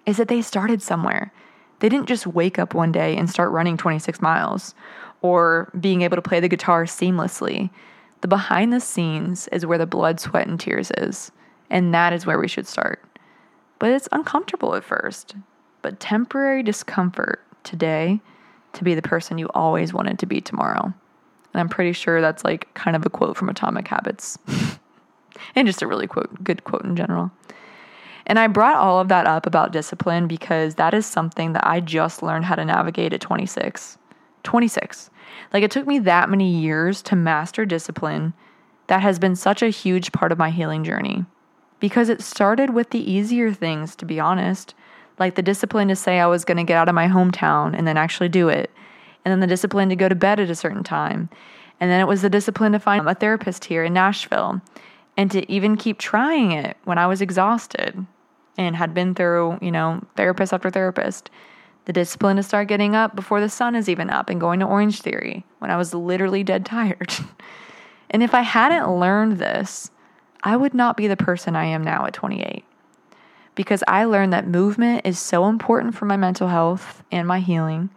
is 0.06 0.18
that 0.18 0.28
they 0.28 0.42
started 0.42 0.82
somewhere. 0.82 1.32
They 1.80 1.90
didn't 1.90 2.08
just 2.08 2.28
wake 2.28 2.60
up 2.60 2.74
one 2.74 2.92
day 2.92 3.18
and 3.18 3.30
start 3.30 3.52
running 3.52 3.78
26 3.78 4.22
miles 4.22 4.76
or 5.22 5.72
being 5.80 6.02
able 6.02 6.16
to 6.16 6.22
play 6.22 6.40
the 6.40 6.48
guitar 6.48 6.86
seamlessly. 6.86 7.70
The 8.22 8.28
behind 8.28 8.72
the 8.72 8.80
scenes 8.80 9.48
is 9.50 9.66
where 9.66 9.78
the 9.78 9.86
blood, 9.86 10.20
sweat, 10.20 10.48
and 10.48 10.60
tears 10.60 10.92
is. 10.98 11.32
And 11.70 11.94
that 11.94 12.14
is 12.14 12.26
where 12.26 12.40
we 12.40 12.48
should 12.48 12.68
start. 12.68 13.04
But 13.80 13.92
it's 13.92 14.10
uncomfortable 14.12 14.76
at 14.76 14.84
first. 14.84 15.36
But 15.82 16.00
temporary 16.00 16.62
discomfort 16.62 17.42
today 17.64 18.22
to 18.74 18.84
be 18.84 18.94
the 18.94 19.02
person 19.02 19.38
you 19.38 19.50
always 19.54 19.94
wanted 19.94 20.20
to 20.20 20.26
be 20.26 20.40
tomorrow. 20.40 20.94
And 21.54 21.60
I'm 21.60 21.70
pretty 21.70 21.94
sure 21.94 22.22
that's 22.22 22.44
like 22.44 22.72
kind 22.74 22.96
of 22.96 23.06
a 23.06 23.10
quote 23.10 23.36
from 23.36 23.50
Atomic 23.50 23.88
Habits. 23.88 24.38
and 25.56 25.68
just 25.68 25.82
a 25.82 25.88
really 25.88 26.08
quote, 26.08 26.44
good 26.44 26.64
quote 26.64 26.84
in 26.84 26.96
general. 26.96 27.32
And 28.26 28.40
I 28.40 28.48
brought 28.48 28.78
all 28.78 29.00
of 29.00 29.08
that 29.10 29.28
up 29.28 29.46
about 29.46 29.72
discipline 29.72 30.28
because 30.28 30.76
that 30.76 30.94
is 30.94 31.06
something 31.06 31.54
that 31.54 31.66
I 31.66 31.80
just 31.80 32.24
learned 32.24 32.46
how 32.46 32.56
to 32.56 32.66
navigate 32.66 33.14
at 33.14 33.22
26. 33.22 33.98
26. 34.44 35.10
Like 35.54 35.64
it 35.64 35.72
took 35.72 35.88
me 35.88 36.00
that 36.00 36.30
many 36.30 36.50
years 36.50 37.02
to 37.04 37.16
master 37.16 37.66
discipline 37.66 38.34
that 38.88 39.02
has 39.02 39.20
been 39.20 39.36
such 39.36 39.62
a 39.62 39.70
huge 39.70 40.12
part 40.12 40.32
of 40.32 40.38
my 40.38 40.50
healing 40.50 40.84
journey. 40.84 41.26
Because 41.80 42.10
it 42.10 42.22
started 42.22 42.72
with 42.72 42.92
the 42.92 43.12
easier 43.12 43.54
things, 43.54 43.96
to 43.96 44.06
be 44.06 44.20
honest, 44.20 44.76
like 45.18 45.36
the 45.36 45.42
discipline 45.42 45.88
to 45.88 45.96
say 45.96 46.20
I 46.20 46.28
was 46.28 46.46
going 46.46 46.58
to 46.58 46.64
get 46.64 46.78
out 46.78 46.90
of 46.90 46.96
my 46.96 47.08
hometown 47.08 47.76
and 47.78 47.88
then 47.88 47.98
actually 47.98 48.30
do 48.30 48.50
it, 48.50 48.72
and 49.24 49.32
then 49.32 49.40
the 49.40 49.48
discipline 49.48 49.90
to 49.90 49.96
go 49.96 50.10
to 50.10 50.16
bed 50.16 50.40
at 50.40 50.50
a 50.50 50.56
certain 50.56 50.84
time, 50.84 51.30
and 51.80 51.90
then 51.90 52.00
it 52.00 52.08
was 52.08 52.22
the 52.22 52.30
discipline 52.30 52.72
to 52.74 52.80
find 52.80 53.08
a 53.08 53.16
therapist 53.16 53.66
here 53.66 53.84
in 53.84 53.94
Nashville, 53.94 54.62
and 55.18 55.30
to 55.32 55.50
even 55.52 55.78
keep 55.78 55.98
trying 55.98 56.52
it 56.52 56.78
when 56.84 56.98
I 56.98 57.08
was 57.08 57.22
exhausted 57.22 58.06
and 58.58 58.76
had 58.76 58.94
been 58.94 59.16
through, 59.16 59.60
you 59.62 59.72
know, 59.72 60.02
therapist 60.16 60.54
after 60.54 60.70
therapist. 60.70 61.30
The 61.86 61.94
discipline 61.94 62.38
to 62.38 62.44
start 62.44 62.68
getting 62.68 62.96
up 62.96 63.16
before 63.16 63.42
the 63.42 63.50
sun 63.50 63.76
is 63.76 63.90
even 63.90 64.10
up 64.10 64.30
and 64.30 64.40
going 64.40 64.60
to 64.60 64.68
Orange 64.68 65.02
Theory 65.02 65.46
when 65.60 65.72
I 65.72 65.78
was 65.78 65.94
literally 65.94 66.44
dead 66.44 66.66
tired. 66.66 67.12
and 68.10 68.22
if 68.22 68.36
I 68.36 68.42
hadn't 68.42 69.00
learned 69.00 69.40
this, 69.40 69.90
I 70.44 70.56
would 70.56 70.74
not 70.74 70.98
be 70.98 71.08
the 71.08 71.18
person 71.18 71.56
I 71.56 71.66
am 71.66 71.84
now 71.84 72.06
at 72.06 72.14
28. 72.14 72.64
Because 73.56 73.84
I 73.88 74.06
learned 74.06 74.32
that 74.34 74.48
movement 74.48 75.06
is 75.06 75.20
so 75.20 75.48
important 75.48 75.96
for 75.96 76.06
my 76.06 76.18
mental 76.18 76.48
health 76.48 77.04
and 77.12 77.28
my 77.28 77.40
healing. 77.40 77.90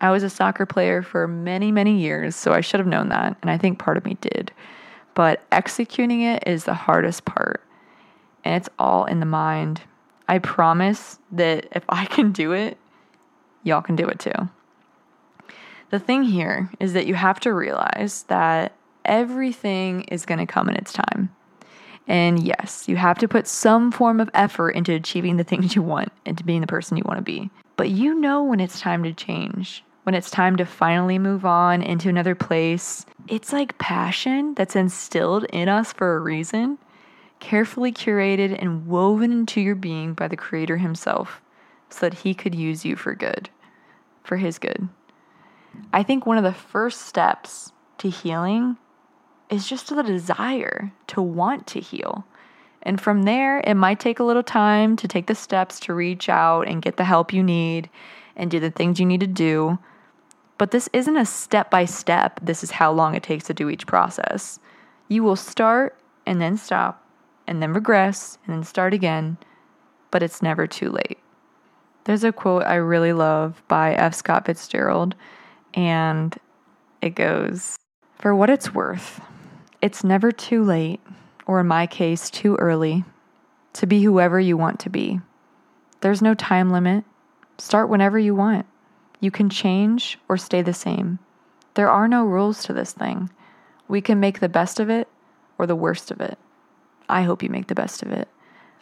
I 0.00 0.10
was 0.10 0.22
a 0.22 0.30
soccer 0.30 0.66
player 0.66 1.02
for 1.02 1.26
many, 1.28 1.70
many 1.72 1.98
years, 1.98 2.34
so 2.36 2.52
I 2.52 2.60
should 2.60 2.80
have 2.80 2.86
known 2.86 3.08
that. 3.10 3.36
And 3.42 3.50
I 3.50 3.58
think 3.58 3.78
part 3.78 3.96
of 3.96 4.04
me 4.04 4.16
did. 4.20 4.52
But 5.18 5.42
executing 5.50 6.20
it 6.20 6.44
is 6.46 6.62
the 6.62 6.74
hardest 6.74 7.24
part. 7.24 7.64
And 8.44 8.54
it's 8.54 8.68
all 8.78 9.04
in 9.04 9.18
the 9.18 9.26
mind. 9.26 9.80
I 10.28 10.38
promise 10.38 11.18
that 11.32 11.66
if 11.72 11.82
I 11.88 12.04
can 12.04 12.30
do 12.30 12.52
it, 12.52 12.78
y'all 13.64 13.82
can 13.82 13.96
do 13.96 14.06
it 14.06 14.20
too. 14.20 14.48
The 15.90 15.98
thing 15.98 16.22
here 16.22 16.70
is 16.78 16.92
that 16.92 17.08
you 17.08 17.14
have 17.14 17.40
to 17.40 17.52
realize 17.52 18.26
that 18.28 18.76
everything 19.04 20.02
is 20.02 20.24
going 20.24 20.38
to 20.38 20.46
come 20.46 20.68
in 20.68 20.76
its 20.76 20.92
time. 20.92 21.34
And 22.06 22.40
yes, 22.40 22.84
you 22.86 22.94
have 22.94 23.18
to 23.18 23.26
put 23.26 23.48
some 23.48 23.90
form 23.90 24.20
of 24.20 24.30
effort 24.34 24.70
into 24.70 24.92
achieving 24.92 25.36
the 25.36 25.42
things 25.42 25.74
you 25.74 25.82
want 25.82 26.12
and 26.26 26.38
to 26.38 26.44
being 26.44 26.60
the 26.60 26.68
person 26.68 26.96
you 26.96 27.02
want 27.04 27.18
to 27.18 27.24
be. 27.24 27.50
But 27.76 27.90
you 27.90 28.14
know 28.14 28.44
when 28.44 28.60
it's 28.60 28.80
time 28.80 29.02
to 29.02 29.12
change, 29.12 29.82
when 30.08 30.14
it's 30.14 30.30
time 30.30 30.56
to 30.56 30.64
finally 30.64 31.18
move 31.18 31.44
on 31.44 31.82
into 31.82 32.08
another 32.08 32.34
place. 32.34 33.04
It's 33.26 33.52
like 33.52 33.76
passion 33.76 34.54
that's 34.54 34.74
instilled 34.74 35.44
in 35.52 35.68
us 35.68 35.92
for 35.92 36.16
a 36.16 36.20
reason, 36.20 36.78
carefully 37.40 37.92
curated 37.92 38.56
and 38.58 38.86
woven 38.86 39.30
into 39.30 39.60
your 39.60 39.74
being 39.74 40.14
by 40.14 40.26
the 40.26 40.34
Creator 40.34 40.78
Himself 40.78 41.42
so 41.90 42.08
that 42.08 42.20
He 42.20 42.32
could 42.32 42.54
use 42.54 42.86
you 42.86 42.96
for 42.96 43.14
good, 43.14 43.50
for 44.24 44.38
His 44.38 44.58
good. 44.58 44.88
I 45.92 46.02
think 46.02 46.24
one 46.24 46.38
of 46.38 46.44
the 46.44 46.54
first 46.54 47.02
steps 47.02 47.72
to 47.98 48.08
healing 48.08 48.78
is 49.50 49.68
just 49.68 49.94
the 49.94 50.02
desire 50.02 50.90
to 51.08 51.20
want 51.20 51.66
to 51.66 51.80
heal. 51.80 52.24
And 52.80 52.98
from 52.98 53.24
there, 53.24 53.60
it 53.60 53.74
might 53.74 54.00
take 54.00 54.20
a 54.20 54.24
little 54.24 54.42
time 54.42 54.96
to 54.96 55.06
take 55.06 55.26
the 55.26 55.34
steps 55.34 55.78
to 55.80 55.92
reach 55.92 56.30
out 56.30 56.62
and 56.62 56.80
get 56.80 56.96
the 56.96 57.04
help 57.04 57.30
you 57.30 57.42
need 57.42 57.90
and 58.36 58.50
do 58.50 58.58
the 58.58 58.70
things 58.70 58.98
you 58.98 59.04
need 59.04 59.20
to 59.20 59.26
do. 59.26 59.78
But 60.58 60.72
this 60.72 60.88
isn't 60.92 61.16
a 61.16 61.24
step 61.24 61.70
by 61.70 61.84
step, 61.84 62.40
this 62.42 62.64
is 62.64 62.72
how 62.72 62.92
long 62.92 63.14
it 63.14 63.22
takes 63.22 63.44
to 63.44 63.54
do 63.54 63.70
each 63.70 63.86
process. 63.86 64.58
You 65.06 65.22
will 65.22 65.36
start 65.36 65.96
and 66.26 66.40
then 66.40 66.56
stop 66.56 67.04
and 67.46 67.62
then 67.62 67.72
regress 67.72 68.38
and 68.44 68.54
then 68.54 68.64
start 68.64 68.92
again, 68.92 69.38
but 70.10 70.22
it's 70.22 70.42
never 70.42 70.66
too 70.66 70.90
late. 70.90 71.18
There's 72.04 72.24
a 72.24 72.32
quote 72.32 72.64
I 72.64 72.74
really 72.74 73.12
love 73.12 73.62
by 73.68 73.94
F. 73.94 74.14
Scott 74.14 74.46
Fitzgerald, 74.46 75.14
and 75.74 76.36
it 77.00 77.10
goes 77.10 77.76
For 78.16 78.34
what 78.34 78.50
it's 78.50 78.74
worth, 78.74 79.20
it's 79.80 80.02
never 80.02 80.32
too 80.32 80.64
late, 80.64 81.00
or 81.46 81.60
in 81.60 81.66
my 81.66 81.86
case, 81.86 82.30
too 82.30 82.56
early, 82.56 83.04
to 83.74 83.86
be 83.86 84.02
whoever 84.02 84.40
you 84.40 84.56
want 84.56 84.80
to 84.80 84.90
be. 84.90 85.20
There's 86.00 86.22
no 86.22 86.34
time 86.34 86.70
limit. 86.70 87.04
Start 87.58 87.88
whenever 87.88 88.18
you 88.18 88.34
want. 88.34 88.66
You 89.20 89.30
can 89.30 89.50
change 89.50 90.18
or 90.28 90.36
stay 90.36 90.62
the 90.62 90.74
same. 90.74 91.18
There 91.74 91.90
are 91.90 92.08
no 92.08 92.24
rules 92.24 92.62
to 92.64 92.72
this 92.72 92.92
thing. 92.92 93.30
We 93.88 94.00
can 94.00 94.20
make 94.20 94.40
the 94.40 94.48
best 94.48 94.80
of 94.80 94.90
it 94.90 95.08
or 95.58 95.66
the 95.66 95.76
worst 95.76 96.10
of 96.10 96.20
it. 96.20 96.38
I 97.08 97.22
hope 97.22 97.42
you 97.42 97.48
make 97.48 97.68
the 97.68 97.74
best 97.74 98.02
of 98.02 98.10
it. 98.10 98.28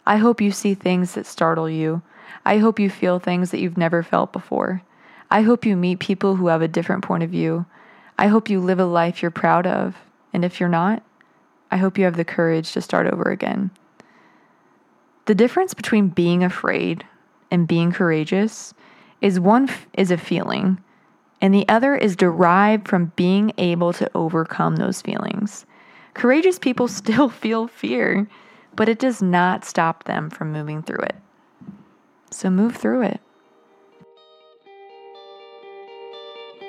I 0.05 0.17
hope 0.17 0.41
you 0.41 0.51
see 0.51 0.73
things 0.73 1.13
that 1.13 1.25
startle 1.25 1.69
you 1.69 2.01
I 2.45 2.57
hope 2.57 2.79
you 2.79 2.89
feel 2.89 3.19
things 3.19 3.51
that 3.51 3.59
you've 3.59 3.77
never 3.77 4.03
felt 4.03 4.33
before. 4.33 4.81
I 5.29 5.41
hope 5.41 5.65
you 5.65 5.75
meet 5.75 5.99
people 5.99 6.35
who 6.35 6.47
have 6.47 6.61
a 6.61 6.67
different 6.67 7.03
point 7.03 7.23
of 7.23 7.29
view. 7.29 7.65
I 8.17 8.27
hope 8.27 8.49
you 8.49 8.59
live 8.59 8.79
a 8.79 8.85
life 8.85 9.21
you're 9.21 9.31
proud 9.31 9.67
of. 9.67 9.97
And 10.33 10.45
if 10.45 10.59
you're 10.59 10.69
not, 10.69 11.03
I 11.71 11.77
hope 11.77 11.97
you 11.97 12.05
have 12.05 12.15
the 12.15 12.25
courage 12.25 12.71
to 12.73 12.81
start 12.81 13.07
over 13.07 13.29
again. 13.29 13.71
The 15.25 15.35
difference 15.35 15.73
between 15.73 16.07
being 16.07 16.43
afraid 16.43 17.05
and 17.51 17.67
being 17.67 17.91
courageous 17.91 18.73
is 19.21 19.39
one 19.39 19.69
f- 19.69 19.87
is 19.93 20.11
a 20.11 20.17
feeling, 20.17 20.79
and 21.41 21.53
the 21.53 21.67
other 21.67 21.95
is 21.95 22.15
derived 22.15 22.87
from 22.87 23.11
being 23.15 23.51
able 23.57 23.93
to 23.93 24.09
overcome 24.15 24.75
those 24.75 25.01
feelings. 25.01 25.65
Courageous 26.13 26.59
people 26.59 26.87
still 26.87 27.29
feel 27.29 27.67
fear, 27.67 28.27
but 28.75 28.89
it 28.89 28.99
does 28.99 29.21
not 29.21 29.65
stop 29.65 30.03
them 30.03 30.29
from 30.29 30.51
moving 30.51 30.81
through 30.81 31.03
it. 31.03 31.15
So 32.31 32.49
move 32.49 32.75
through 32.75 33.03
it. 33.03 33.21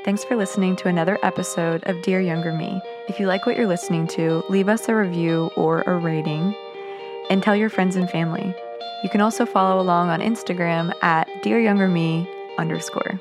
Thanks 0.04 0.24
for 0.24 0.36
listening 0.36 0.76
to 0.76 0.88
another 0.88 1.18
episode 1.22 1.82
of 1.84 2.00
Dear 2.02 2.20
Younger 2.20 2.52
Me. 2.52 2.80
If 3.08 3.20
you 3.20 3.26
like 3.26 3.44
what 3.44 3.56
you're 3.56 3.66
listening 3.66 4.06
to, 4.08 4.42
leave 4.48 4.68
us 4.68 4.88
a 4.88 4.94
review 4.94 5.50
or 5.54 5.82
a 5.82 5.98
rating 5.98 6.54
and 7.28 7.42
tell 7.42 7.54
your 7.54 7.68
friends 7.68 7.96
and 7.96 8.08
family. 8.08 8.54
You 9.02 9.10
can 9.10 9.20
also 9.20 9.44
follow 9.44 9.80
along 9.80 10.08
on 10.08 10.20
Instagram 10.20 10.94
at 11.02 11.28
Dear 11.42 11.60
Younger 11.60 11.88
Me 11.88 12.26
underscore. 12.58 13.20